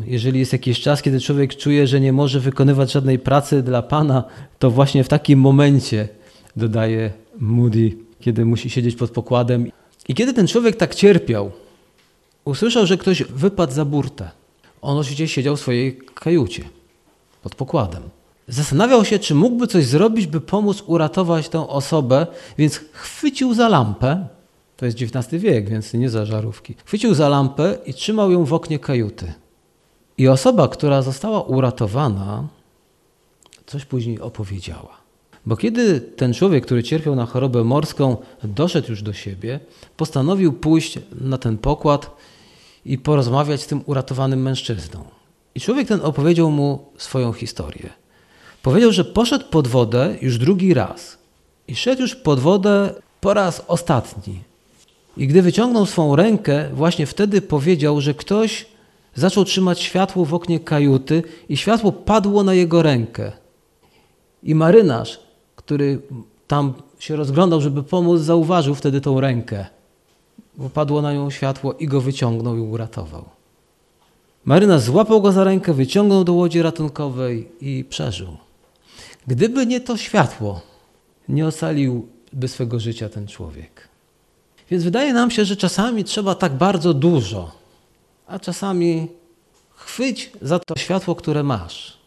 Jeżeli 0.05 0.39
jest 0.39 0.53
jakiś 0.53 0.81
czas, 0.81 1.01
kiedy 1.01 1.19
człowiek 1.19 1.55
czuje, 1.55 1.87
że 1.87 1.99
nie 1.99 2.13
może 2.13 2.39
wykonywać 2.39 2.91
żadnej 2.91 3.19
pracy 3.19 3.63
dla 3.63 3.81
Pana, 3.81 4.23
to 4.59 4.71
właśnie 4.71 5.03
w 5.03 5.07
takim 5.07 5.39
momencie 5.39 6.07
dodaje 6.55 7.11
Moody, 7.39 7.97
kiedy 8.19 8.45
musi 8.45 8.69
siedzieć 8.69 8.95
pod 8.95 9.11
pokładem. 9.11 9.71
I 10.07 10.15
kiedy 10.15 10.33
ten 10.33 10.47
człowiek 10.47 10.75
tak 10.75 10.95
cierpiał, 10.95 11.51
usłyszał, 12.45 12.85
że 12.85 12.97
ktoś 12.97 13.23
wypadł 13.23 13.73
za 13.73 13.85
burtę. 13.85 14.31
On 14.81 14.97
oczywiście 14.97 15.27
siedział 15.27 15.55
w 15.55 15.59
swojej 15.59 15.97
kajucie 16.15 16.63
pod 17.43 17.55
pokładem. 17.55 18.03
Zastanawiał 18.47 19.05
się, 19.05 19.19
czy 19.19 19.35
mógłby 19.35 19.67
coś 19.67 19.85
zrobić, 19.85 20.27
by 20.27 20.41
pomóc 20.41 20.83
uratować 20.85 21.49
tę 21.49 21.69
osobę, 21.69 22.27
więc 22.57 22.81
chwycił 22.91 23.53
za 23.53 23.69
lampę. 23.69 24.27
To 24.77 24.85
jest 24.85 25.01
XIX 25.01 25.43
wiek, 25.43 25.69
więc 25.69 25.93
nie 25.93 26.09
za 26.09 26.25
żarówki. 26.25 26.75
Chwycił 26.85 27.13
za 27.13 27.29
lampę 27.29 27.77
i 27.85 27.93
trzymał 27.93 28.31
ją 28.31 28.45
w 28.45 28.53
oknie 28.53 28.79
kajuty. 28.79 29.33
I 30.17 30.27
osoba, 30.27 30.67
która 30.67 31.01
została 31.01 31.41
uratowana, 31.41 32.47
coś 33.65 33.85
później 33.85 34.19
opowiedziała. 34.19 34.97
Bo 35.45 35.57
kiedy 35.57 36.01
ten 36.01 36.33
człowiek, 36.33 36.65
który 36.65 36.83
cierpiał 36.83 37.15
na 37.15 37.25
chorobę 37.25 37.63
morską, 37.63 38.17
doszedł 38.43 38.89
już 38.89 39.01
do 39.01 39.13
siebie, 39.13 39.59
postanowił 39.97 40.53
pójść 40.53 40.99
na 41.21 41.37
ten 41.37 41.57
pokład 41.57 42.17
i 42.85 42.97
porozmawiać 42.97 43.61
z 43.61 43.67
tym 43.67 43.81
uratowanym 43.85 44.41
mężczyzną. 44.41 45.03
I 45.55 45.61
człowiek 45.61 45.87
ten 45.87 46.01
opowiedział 46.01 46.51
mu 46.51 46.85
swoją 46.97 47.33
historię. 47.33 47.89
Powiedział, 48.67 48.91
że 48.91 49.05
poszedł 49.05 49.45
pod 49.45 49.67
wodę 49.67 50.15
już 50.21 50.37
drugi 50.37 50.73
raz 50.73 51.17
i 51.67 51.75
szedł 51.75 52.01
już 52.01 52.15
pod 52.15 52.39
wodę 52.39 52.93
po 53.21 53.33
raz 53.33 53.63
ostatni. 53.67 54.39
I 55.17 55.27
gdy 55.27 55.41
wyciągnął 55.41 55.85
swą 55.85 56.15
rękę, 56.15 56.69
właśnie 56.73 57.05
wtedy 57.05 57.41
powiedział, 57.41 58.01
że 58.01 58.13
ktoś 58.13 58.65
zaczął 59.15 59.45
trzymać 59.45 59.79
światło 59.81 60.25
w 60.25 60.33
oknie 60.33 60.59
kajuty 60.59 61.23
i 61.49 61.57
światło 61.57 61.91
padło 61.91 62.43
na 62.43 62.53
jego 62.53 62.81
rękę. 62.81 63.31
I 64.43 64.55
marynarz, 64.55 65.19
który 65.55 65.99
tam 66.47 66.73
się 66.99 67.15
rozglądał, 67.15 67.61
żeby 67.61 67.83
pomóc, 67.83 68.21
zauważył 68.21 68.75
wtedy 68.75 69.01
tą 69.01 69.19
rękę, 69.19 69.65
bo 70.57 70.69
padło 70.69 71.01
na 71.01 71.13
nią 71.13 71.29
światło 71.29 71.73
i 71.73 71.87
go 71.87 72.01
wyciągnął 72.01 72.57
i 72.57 72.61
uratował. 72.61 73.25
Marynarz 74.45 74.81
złapał 74.81 75.21
go 75.21 75.31
za 75.31 75.43
rękę, 75.43 75.73
wyciągnął 75.73 76.23
do 76.23 76.33
łodzi 76.33 76.61
ratunkowej 76.61 77.47
i 77.61 77.85
przeżył. 77.89 78.46
Gdyby 79.27 79.65
nie 79.65 79.81
to 79.81 79.97
światło, 79.97 80.61
nie 81.29 81.47
ocaliłby 81.47 82.47
swego 82.47 82.79
życia 82.79 83.09
ten 83.09 83.27
człowiek. 83.27 83.87
Więc 84.71 84.83
wydaje 84.83 85.13
nam 85.13 85.31
się, 85.31 85.45
że 85.45 85.55
czasami 85.55 86.03
trzeba 86.03 86.35
tak 86.35 86.53
bardzo 86.53 86.93
dużo, 86.93 87.51
a 88.27 88.39
czasami 88.39 89.07
chwyć 89.75 90.31
za 90.41 90.59
to 90.59 90.75
światło, 90.75 91.15
które 91.15 91.43
masz, 91.43 91.97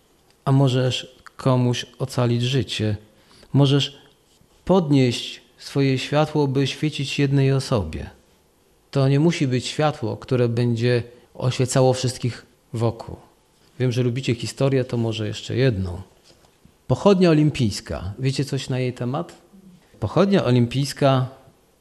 a 0.45 0.53
możesz 0.53 1.17
komuś 1.37 1.87
ocalić 1.99 2.43
życie. 2.43 2.97
Możesz 3.53 3.99
podnieść 4.65 5.41
swoje 5.59 5.99
światło, 5.99 6.49
by 6.49 6.67
świecić 6.67 7.19
jednej 7.19 7.53
osobie. 7.53 8.11
To 8.91 9.09
nie 9.09 9.21
musi 9.21 9.47
być 9.47 9.67
światło, 9.67 10.17
które 10.17 10.49
będzie 10.49 11.03
oświecało 11.35 11.93
wszystkich 11.93 12.47
wokół. 12.73 13.17
Wiem, 13.79 13.93
że 13.93 14.03
lubicie 14.03 14.35
historię, 14.35 14.85
to 14.85 14.97
może 14.97 15.27
jeszcze 15.27 15.57
jedną. 15.57 16.03
Pochodnia 16.91 17.31
olimpijska. 17.31 18.13
Wiecie 18.19 18.45
coś 18.45 18.69
na 18.69 18.79
jej 18.79 18.93
temat? 18.93 19.33
Pochodnia 20.01 20.45
olimpijska, 20.45 21.27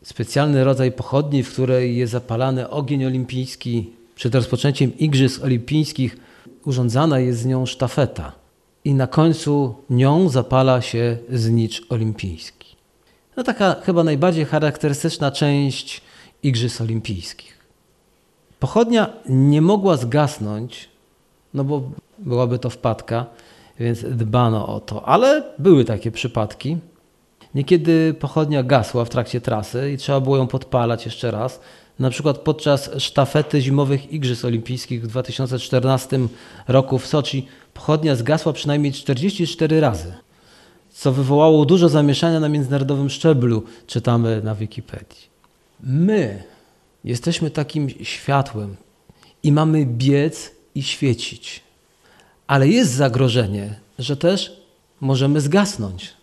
specjalny 0.04 0.64
rodzaj 0.64 0.92
pochodni, 0.92 1.44
w 1.44 1.54
której 1.54 1.98
jest 1.98 2.12
zapalany 2.12 2.70
ogień 2.70 3.06
olimpijski. 3.06 3.90
Przed 4.16 4.36
rozpoczęciem 4.36 4.98
Igrzysk 4.98 5.44
Olimpijskich 5.44 6.18
urządzana 6.66 7.20
jest 7.20 7.40
z 7.40 7.46
nią 7.46 7.66
sztafeta 7.66 8.32
i 8.86 8.94
na 8.94 9.08
końcu 9.08 9.76
nią 9.90 10.30
zapala 10.30 10.82
się 10.82 11.18
znicz 11.30 11.86
olimpijski. 11.90 12.76
No 13.38 13.44
taka 13.44 13.76
chyba 13.84 14.04
najbardziej 14.04 14.46
charakterystyczna 14.46 15.32
część 15.32 16.02
Igrzysk 16.44 16.82
Olimpijskich. 16.82 17.58
Pochodnia 18.60 19.10
nie 19.30 19.62
mogła 19.62 19.98
zgasnąć, 19.98 20.90
no 21.54 21.64
bo 21.64 21.82
byłaby 22.20 22.60
to 22.60 22.70
wpadka, 22.70 23.26
więc 23.80 24.04
dbano 24.04 24.68
o 24.68 24.80
to. 24.80 25.08
Ale 25.08 25.44
były 25.60 25.86
takie 25.86 26.12
przypadki. 26.12 26.78
Niekiedy 27.56 28.14
pochodnia 28.20 28.64
gasła 28.64 29.06
w 29.06 29.10
trakcie 29.10 29.42
trasy 29.42 29.92
i 29.92 29.98
trzeba 29.98 30.20
było 30.20 30.38
ją 30.38 30.48
podpalać 30.48 31.06
jeszcze 31.06 31.32
raz. 31.32 31.60
Na 32.00 32.10
przykład 32.10 32.38
podczas 32.38 32.90
sztafety 32.98 33.62
zimowych 33.62 34.12
Igrzysk 34.14 34.46
Olimpijskich 34.46 35.04
w 35.04 35.08
2014 35.08 36.20
roku 36.68 37.00
w 37.00 37.08
Soczi 37.08 37.48
pochodnia 37.74 38.16
zgasła 38.16 38.54
przynajmniej 38.54 38.94
44 38.94 39.80
razy, 39.80 40.14
co 40.90 41.12
wywołało 41.12 41.66
dużo 41.66 41.90
zamieszania 41.90 42.40
na 42.40 42.50
międzynarodowym 42.50 43.10
szczeblu, 43.10 43.64
czytamy 43.88 44.42
na 44.44 44.56
Wikipedii. 44.56 45.30
My 45.84 46.44
jesteśmy 47.04 47.52
takim 47.52 47.90
światłem 47.90 48.76
i 49.44 49.52
mamy 49.52 49.86
biec 49.86 50.52
i 50.76 50.84
świecić. 50.84 51.69
Ale 52.50 52.68
jest 52.68 52.92
zagrożenie, 52.92 53.76
że 54.00 54.18
też 54.18 54.62
możemy 55.02 55.42
zgasnąć. 55.42 56.14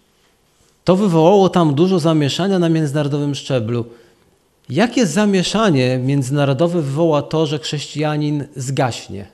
To 0.84 0.96
wywołało 0.96 1.48
tam 1.48 1.74
dużo 1.74 1.98
zamieszania 1.98 2.58
na 2.58 2.68
międzynarodowym 2.68 3.34
szczeblu. 3.34 3.84
Jakie 4.68 5.06
zamieszanie 5.06 5.98
międzynarodowe 5.98 6.82
wywoła 6.82 7.22
to, 7.22 7.46
że 7.46 7.58
chrześcijanin 7.58 8.44
zgaśnie? 8.56 9.26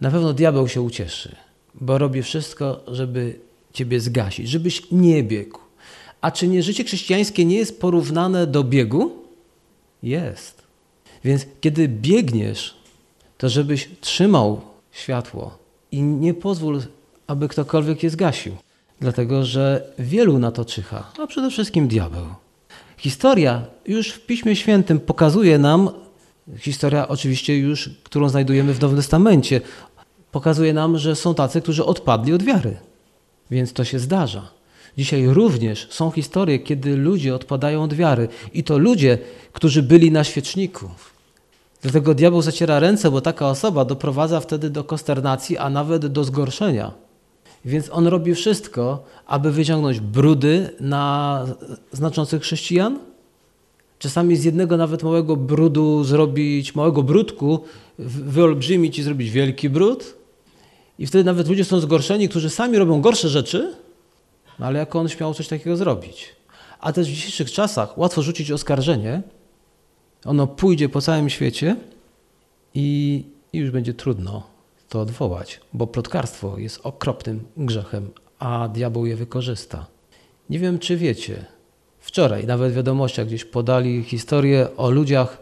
Na 0.00 0.10
pewno 0.10 0.32
diabeł 0.32 0.68
się 0.68 0.82
ucieszy, 0.82 1.36
bo 1.74 1.98
robi 1.98 2.22
wszystko, 2.22 2.80
żeby 2.86 3.38
ciebie 3.72 4.00
zgasić, 4.00 4.48
żebyś 4.48 4.82
nie 4.90 5.22
biegł. 5.22 5.58
A 6.20 6.30
czy 6.30 6.48
nie 6.48 6.62
życie 6.62 6.84
chrześcijańskie 6.84 7.44
nie 7.44 7.56
jest 7.56 7.80
porównane 7.80 8.46
do 8.46 8.64
biegu? 8.64 9.12
Jest. 10.02 10.62
Więc 11.24 11.46
kiedy 11.60 11.88
biegniesz, 11.88 12.74
to 13.38 13.48
żebyś 13.48 13.88
trzymał 14.00 14.60
światło 14.92 15.67
i 15.92 16.02
nie 16.02 16.34
pozwól, 16.34 16.82
aby 17.26 17.48
ktokolwiek 17.48 18.02
je 18.02 18.10
zgasił. 18.10 18.56
Dlatego, 19.00 19.44
że 19.44 19.92
wielu 19.98 20.38
na 20.38 20.50
to 20.52 20.64
czyha, 20.64 21.12
a 21.18 21.26
przede 21.26 21.50
wszystkim 21.50 21.88
diabeł. 21.88 22.26
Historia 22.96 23.64
już 23.86 24.10
w 24.10 24.26
Piśmie 24.26 24.56
Świętym 24.56 25.00
pokazuje 25.00 25.58
nam, 25.58 25.90
historia 26.58 27.08
oczywiście 27.08 27.58
już, 27.58 27.90
którą 28.04 28.28
znajdujemy 28.28 28.74
w 28.74 28.80
Nowym 28.80 28.96
Testamencie, 28.96 29.60
pokazuje 30.32 30.72
nam, 30.72 30.98
że 30.98 31.16
są 31.16 31.34
tacy, 31.34 31.60
którzy 31.62 31.84
odpadli 31.84 32.32
od 32.32 32.42
wiary. 32.42 32.76
Więc 33.50 33.72
to 33.72 33.84
się 33.84 33.98
zdarza. 33.98 34.50
Dzisiaj 34.98 35.26
również 35.26 35.86
są 35.90 36.10
historie, 36.10 36.58
kiedy 36.58 36.96
ludzie 36.96 37.34
odpadają 37.34 37.82
od 37.82 37.94
wiary. 37.94 38.28
I 38.54 38.64
to 38.64 38.78
ludzie, 38.78 39.18
którzy 39.52 39.82
byli 39.82 40.10
na 40.10 40.24
świeczniku. 40.24 40.90
Dlatego 41.82 42.14
diabeł 42.14 42.42
zaciera 42.42 42.80
ręce, 42.80 43.10
bo 43.10 43.20
taka 43.20 43.48
osoba 43.48 43.84
doprowadza 43.84 44.40
wtedy 44.40 44.70
do 44.70 44.84
konsternacji, 44.84 45.58
a 45.58 45.70
nawet 45.70 46.06
do 46.06 46.24
zgorszenia. 46.24 46.92
Więc 47.64 47.90
on 47.92 48.06
robi 48.06 48.34
wszystko, 48.34 49.04
aby 49.26 49.52
wyciągnąć 49.52 50.00
brudy 50.00 50.70
na 50.80 51.44
znaczących 51.92 52.42
chrześcijan. 52.42 52.98
Czasami 53.98 54.36
z 54.36 54.44
jednego 54.44 54.76
nawet 54.76 55.02
małego 55.02 55.36
brudu 55.36 56.04
zrobić, 56.04 56.74
małego 56.74 57.02
brudku, 57.02 57.64
wyolbrzymić 57.98 58.98
i 58.98 59.02
zrobić 59.02 59.30
wielki 59.30 59.68
brud. 59.68 60.14
I 60.98 61.06
wtedy 61.06 61.24
nawet 61.24 61.48
ludzie 61.48 61.64
są 61.64 61.80
zgorszeni, 61.80 62.28
którzy 62.28 62.50
sami 62.50 62.78
robią 62.78 63.00
gorsze 63.00 63.28
rzeczy, 63.28 63.74
no 64.58 64.66
ale 64.66 64.78
jak 64.78 64.96
on 64.96 65.08
śmiał 65.08 65.34
coś 65.34 65.48
takiego 65.48 65.76
zrobić? 65.76 66.28
A 66.80 66.92
też 66.92 67.08
w 67.08 67.10
dzisiejszych 67.10 67.52
czasach 67.52 67.98
łatwo 67.98 68.22
rzucić 68.22 68.52
oskarżenie, 68.52 69.22
ono 70.24 70.46
pójdzie 70.46 70.88
po 70.88 71.00
całym 71.00 71.30
świecie 71.30 71.76
i, 72.74 73.24
i 73.52 73.58
już 73.58 73.70
będzie 73.70 73.94
trudno 73.94 74.42
to 74.88 75.00
odwołać, 75.00 75.60
bo 75.72 75.86
plotkarstwo 75.86 76.58
jest 76.58 76.80
okropnym 76.82 77.44
grzechem, 77.56 78.10
a 78.38 78.68
diabeł 78.68 79.06
je 79.06 79.16
wykorzysta. 79.16 79.86
Nie 80.50 80.58
wiem, 80.58 80.78
czy 80.78 80.96
wiecie, 80.96 81.44
wczoraj 82.00 82.46
nawet 82.46 82.72
w 82.72 82.76
wiadomościach 82.76 83.26
gdzieś 83.26 83.44
podali 83.44 84.02
historię 84.02 84.68
o 84.76 84.90
ludziach, 84.90 85.38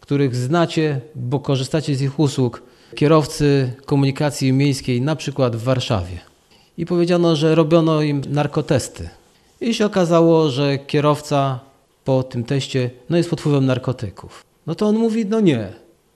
których 0.00 0.36
znacie, 0.36 1.00
bo 1.14 1.40
korzystacie 1.40 1.96
z 1.96 2.02
ich 2.02 2.18
usług, 2.20 2.62
kierowcy 2.94 3.72
komunikacji 3.86 4.52
miejskiej, 4.52 5.00
na 5.00 5.16
przykład 5.16 5.56
w 5.56 5.62
Warszawie. 5.62 6.18
I 6.78 6.86
powiedziano, 6.86 7.36
że 7.36 7.54
robiono 7.54 8.02
im 8.02 8.22
narkotesty. 8.28 9.08
I 9.60 9.74
się 9.74 9.86
okazało, 9.86 10.50
że 10.50 10.78
kierowca 10.78 11.60
po 12.06 12.22
tym 12.22 12.44
teście 12.44 12.90
no 13.10 13.16
jest 13.16 13.30
pod 13.30 13.40
wpływem 13.40 13.66
narkotyków. 13.66 14.44
No 14.66 14.74
to 14.74 14.86
on 14.86 14.96
mówi, 14.96 15.26
no 15.26 15.40
nie. 15.40 15.72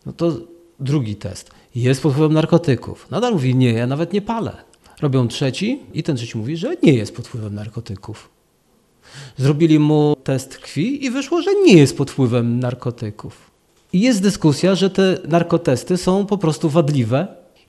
No 0.06 0.12
to 0.12 0.32
drugi 0.80 1.16
test. 1.16 1.50
Jest 1.74 2.02
pod 2.02 2.12
wpływem 2.12 2.32
narkotyków. 2.32 3.06
Nadal 3.10 3.32
mówi, 3.32 3.54
nie, 3.54 3.72
ja 3.72 3.86
nawet 3.86 4.12
nie 4.12 4.22
palę. 4.22 4.56
Robią 5.00 5.28
trzeci 5.28 5.80
i 5.94 6.02
ten 6.02 6.16
trzeci 6.16 6.38
mówi, 6.38 6.56
że 6.56 6.76
nie 6.82 6.92
jest 6.92 7.16
pod 7.16 7.28
wpływem 7.28 7.54
narkotyków. 7.54 8.28
Zrobili 9.36 9.78
mu 9.78 10.16
test 10.24 10.58
krwi 10.58 11.04
i 11.04 11.10
wyszło, 11.10 11.42
że 11.42 11.50
nie 11.66 11.74
jest 11.74 11.96
pod 11.96 12.10
wpływem 12.10 12.60
narkotyków. 12.60 13.50
I 13.92 14.00
jest 14.00 14.22
dyskusja, 14.22 14.74
że 14.74 14.90
te 14.90 15.18
narkotesty 15.28 15.96
są 15.96 16.26
po 16.26 16.38
prostu 16.38 16.68
wadliwe 16.68 17.26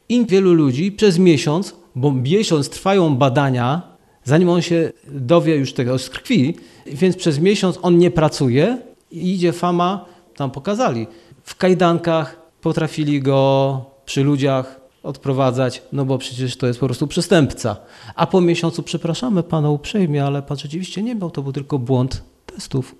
i 0.09 0.25
wielu 0.25 0.53
ludzi 0.53 0.91
przez 0.91 1.17
miesiąc, 1.17 1.75
bo 1.95 2.11
miesiąc 2.11 2.69
trwają 2.69 3.15
badania, 3.15 3.90
zanim 4.23 4.49
on 4.49 4.61
się 4.61 4.91
dowie 5.07 5.55
już 5.55 5.73
tego 5.73 5.99
z 5.99 6.09
krwi, 6.09 6.55
więc 6.85 7.15
przez 7.15 7.39
miesiąc 7.39 7.79
on 7.81 7.97
nie 7.97 8.11
pracuje 8.11 8.77
i 9.11 9.33
idzie 9.33 9.53
fama, 9.53 10.05
tam 10.35 10.51
pokazali, 10.51 11.07
w 11.43 11.55
kajdankach 11.55 12.41
potrafili 12.61 13.21
go 13.21 13.81
przy 14.05 14.23
ludziach 14.23 14.81
odprowadzać, 15.03 15.81
no 15.93 16.05
bo 16.05 16.17
przecież 16.17 16.57
to 16.57 16.67
jest 16.67 16.79
po 16.79 16.85
prostu 16.85 17.07
przestępca. 17.07 17.75
A 18.15 18.27
po 18.27 18.41
miesiącu, 18.41 18.83
przepraszamy 18.83 19.43
pana 19.43 19.69
uprzejmie, 19.69 20.25
ale 20.25 20.41
pan 20.41 20.57
rzeczywiście 20.57 21.03
nie 21.03 21.15
miał, 21.15 21.31
to 21.31 21.41
był 21.41 21.53
tylko 21.53 21.79
błąd 21.79 22.23
testów. 22.45 22.95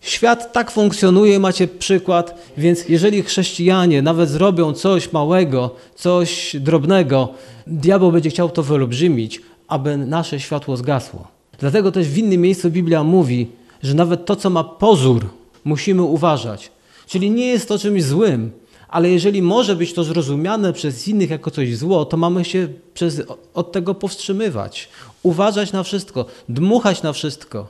Świat 0.00 0.52
tak 0.52 0.70
funkcjonuje, 0.70 1.38
macie 1.38 1.68
przykład, 1.68 2.52
więc 2.56 2.88
jeżeli 2.88 3.22
chrześcijanie 3.22 4.02
nawet 4.02 4.28
zrobią 4.28 4.72
coś 4.72 5.12
małego, 5.12 5.74
coś 5.94 6.56
drobnego, 6.60 7.28
diabeł 7.66 8.12
będzie 8.12 8.30
chciał 8.30 8.48
to 8.48 8.62
wyolbrzymić, 8.62 9.40
aby 9.68 9.96
nasze 9.96 10.40
światło 10.40 10.76
zgasło. 10.76 11.28
Dlatego 11.58 11.92
też 11.92 12.08
w 12.08 12.18
innym 12.18 12.40
miejscu 12.40 12.70
Biblia 12.70 13.04
mówi, 13.04 13.48
że 13.82 13.94
nawet 13.94 14.26
to, 14.26 14.36
co 14.36 14.50
ma 14.50 14.64
pozór, 14.64 15.28
musimy 15.64 16.02
uważać. 16.02 16.70
Czyli 17.06 17.30
nie 17.30 17.46
jest 17.46 17.68
to 17.68 17.78
czymś 17.78 18.04
złym, 18.04 18.50
ale 18.88 19.10
jeżeli 19.10 19.42
może 19.42 19.76
być 19.76 19.92
to 19.92 20.04
zrozumiane 20.04 20.72
przez 20.72 21.08
innych 21.08 21.30
jako 21.30 21.50
coś 21.50 21.76
zło, 21.76 22.04
to 22.04 22.16
mamy 22.16 22.44
się 22.44 22.68
przez, 22.94 23.22
od 23.54 23.72
tego 23.72 23.94
powstrzymywać, 23.94 24.88
uważać 25.22 25.72
na 25.72 25.82
wszystko, 25.82 26.26
dmuchać 26.48 27.02
na 27.02 27.12
wszystko, 27.12 27.66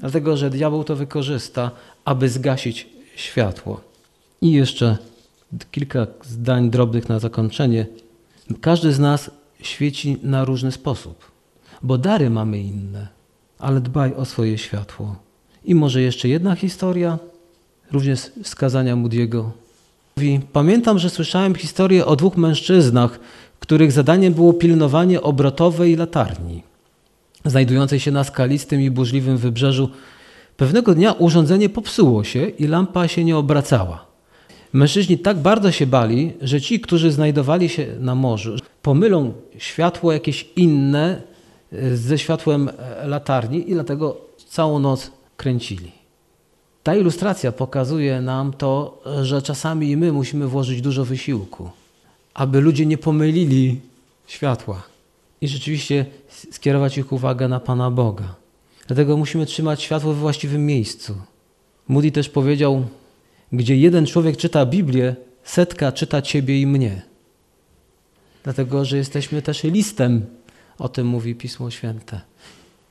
dlatego 0.00 0.36
że 0.36 0.50
diabeł 0.50 0.84
to 0.84 0.96
wykorzysta, 0.96 1.70
aby 2.04 2.28
zgasić 2.28 2.88
światło. 3.16 3.80
I 4.42 4.52
jeszcze 4.52 4.98
kilka 5.70 6.06
zdań 6.24 6.70
drobnych 6.70 7.08
na 7.08 7.18
zakończenie. 7.18 7.86
Każdy 8.60 8.92
z 8.92 8.98
nas 8.98 9.30
świeci 9.62 10.16
na 10.22 10.44
różny 10.44 10.72
sposób, 10.72 11.30
bo 11.82 11.98
dary 11.98 12.30
mamy 12.30 12.60
inne, 12.60 13.08
ale 13.58 13.80
dbaj 13.80 14.14
o 14.14 14.24
swoje 14.24 14.58
światło. 14.58 15.16
I 15.64 15.74
może 15.74 16.02
jeszcze 16.02 16.28
jedna 16.28 16.54
historia, 16.54 17.18
również 17.92 18.30
z 18.42 18.54
kazania 18.54 18.96
Moody'ego. 18.96 19.44
Mówi, 20.16 20.40
pamiętam, 20.52 20.98
że 20.98 21.10
słyszałem 21.10 21.54
historię 21.54 22.06
o 22.06 22.16
dwóch 22.16 22.36
mężczyznach, 22.36 23.20
których 23.60 23.92
zadaniem 23.92 24.34
było 24.34 24.52
pilnowanie 24.52 25.20
obrotowej 25.20 25.96
latarni, 25.96 26.62
znajdującej 27.44 28.00
się 28.00 28.10
na 28.10 28.24
skalistym 28.24 28.80
i 28.80 28.90
burzliwym 28.90 29.36
wybrzeżu. 29.36 29.90
Pewnego 30.56 30.94
dnia 30.94 31.12
urządzenie 31.12 31.68
popsuło 31.68 32.24
się 32.24 32.48
i 32.48 32.66
lampa 32.66 33.08
się 33.08 33.24
nie 33.24 33.36
obracała. 33.36 34.04
Mężczyźni 34.72 35.18
tak 35.18 35.38
bardzo 35.38 35.72
się 35.72 35.86
bali, 35.86 36.32
że 36.42 36.60
ci, 36.60 36.80
którzy 36.80 37.12
znajdowali 37.12 37.68
się 37.68 37.86
na 38.00 38.14
morzu, 38.14 38.56
pomylą 38.82 39.32
światło 39.58 40.12
jakieś 40.12 40.48
inne 40.56 41.22
e, 41.72 41.96
ze 41.96 42.18
światłem 42.18 42.68
e, 42.68 43.06
latarni 43.06 43.70
i 43.70 43.72
dlatego 43.74 44.16
całą 44.48 44.78
noc 44.78 45.10
kręcili. 45.36 45.92
Ta 46.82 46.96
ilustracja 46.96 47.52
pokazuje 47.52 48.20
nam 48.20 48.52
to, 48.52 49.02
że 49.22 49.42
czasami 49.42 49.90
i 49.90 49.96
my 49.96 50.12
musimy 50.12 50.46
włożyć 50.46 50.80
dużo 50.80 51.04
wysiłku, 51.04 51.70
aby 52.34 52.60
ludzie 52.60 52.86
nie 52.86 52.98
pomylili 52.98 53.80
światła 54.26 54.82
i 55.40 55.48
rzeczywiście 55.48 56.06
skierować 56.50 56.98
ich 56.98 57.12
uwagę 57.12 57.48
na 57.48 57.60
Pana 57.60 57.90
Boga. 57.90 58.34
Dlatego 58.86 59.16
musimy 59.16 59.46
trzymać 59.46 59.82
światło 59.82 60.12
we 60.12 60.20
właściwym 60.20 60.66
miejscu. 60.66 61.14
Moody 61.88 62.10
też 62.10 62.28
powiedział, 62.28 62.84
gdzie 63.52 63.76
jeden 63.76 64.06
człowiek 64.06 64.36
czyta 64.36 64.66
Biblię, 64.66 65.16
setka 65.44 65.92
czyta 65.92 66.22
Ciebie 66.22 66.60
i 66.60 66.66
mnie. 66.66 67.09
Dlatego, 68.44 68.84
że 68.84 68.96
jesteśmy 68.96 69.42
też 69.42 69.62
listem, 69.62 70.26
o 70.78 70.88
tym 70.88 71.06
mówi 71.06 71.34
Pismo 71.34 71.70
Święte. 71.70 72.20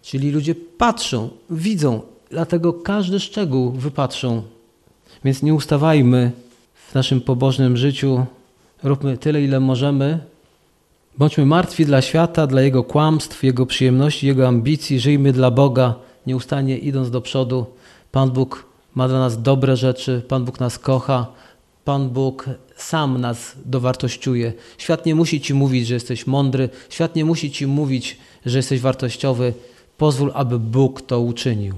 Czyli 0.01 0.31
ludzie 0.31 0.55
patrzą, 0.55 1.29
widzą, 1.49 2.01
dlatego 2.29 2.73
każdy 2.73 3.19
szczegół 3.19 3.71
wypatrzą. 3.71 4.43
Więc 5.23 5.43
nie 5.43 5.53
ustawajmy 5.53 6.31
w 6.89 6.95
naszym 6.95 7.21
pobożnym 7.21 7.77
życiu, 7.77 8.25
róbmy 8.83 9.17
tyle, 9.17 9.41
ile 9.41 9.59
możemy. 9.59 10.19
Bądźmy 11.17 11.45
martwi 11.45 11.85
dla 11.85 12.01
świata, 12.01 12.47
dla 12.47 12.61
jego 12.61 12.83
kłamstw, 12.83 13.43
jego 13.43 13.65
przyjemności, 13.65 14.27
jego 14.27 14.47
ambicji. 14.47 14.99
Żyjmy 14.99 15.33
dla 15.33 15.51
Boga, 15.51 15.95
nieustannie 16.27 16.77
idąc 16.77 17.11
do 17.11 17.21
przodu. 17.21 17.65
Pan 18.11 18.31
Bóg 18.31 18.65
ma 18.95 19.07
dla 19.07 19.19
nas 19.19 19.41
dobre 19.41 19.77
rzeczy, 19.77 20.21
Pan 20.27 20.45
Bóg 20.45 20.59
nas 20.59 20.79
kocha, 20.79 21.27
Pan 21.85 22.09
Bóg 22.09 22.45
sam 22.81 23.21
nas 23.21 23.55
dowartościuje. 23.65 24.53
Świat 24.77 25.05
nie 25.05 25.15
musi 25.15 25.41
ci 25.41 25.53
mówić, 25.53 25.87
że 25.87 25.93
jesteś 25.93 26.27
mądry, 26.27 26.69
świat 26.89 27.15
nie 27.15 27.25
musi 27.25 27.51
ci 27.51 27.67
mówić, 27.67 28.17
że 28.45 28.57
jesteś 28.57 28.79
wartościowy. 28.79 29.53
Pozwól, 29.97 30.31
aby 30.33 30.59
Bóg 30.59 31.01
to 31.01 31.21
uczynił. 31.21 31.75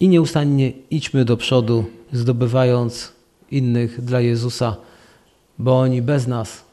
I 0.00 0.08
nieustannie 0.08 0.72
idźmy 0.90 1.24
do 1.24 1.36
przodu, 1.36 1.84
zdobywając 2.12 3.12
innych 3.50 4.04
dla 4.04 4.20
Jezusa, 4.20 4.76
bo 5.58 5.80
oni 5.80 6.02
bez 6.02 6.26
nas 6.26 6.64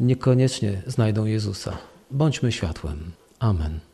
niekoniecznie 0.00 0.82
znajdą 0.86 1.24
Jezusa. 1.24 1.78
Bądźmy 2.10 2.52
światłem. 2.52 3.12
Amen. 3.38 3.85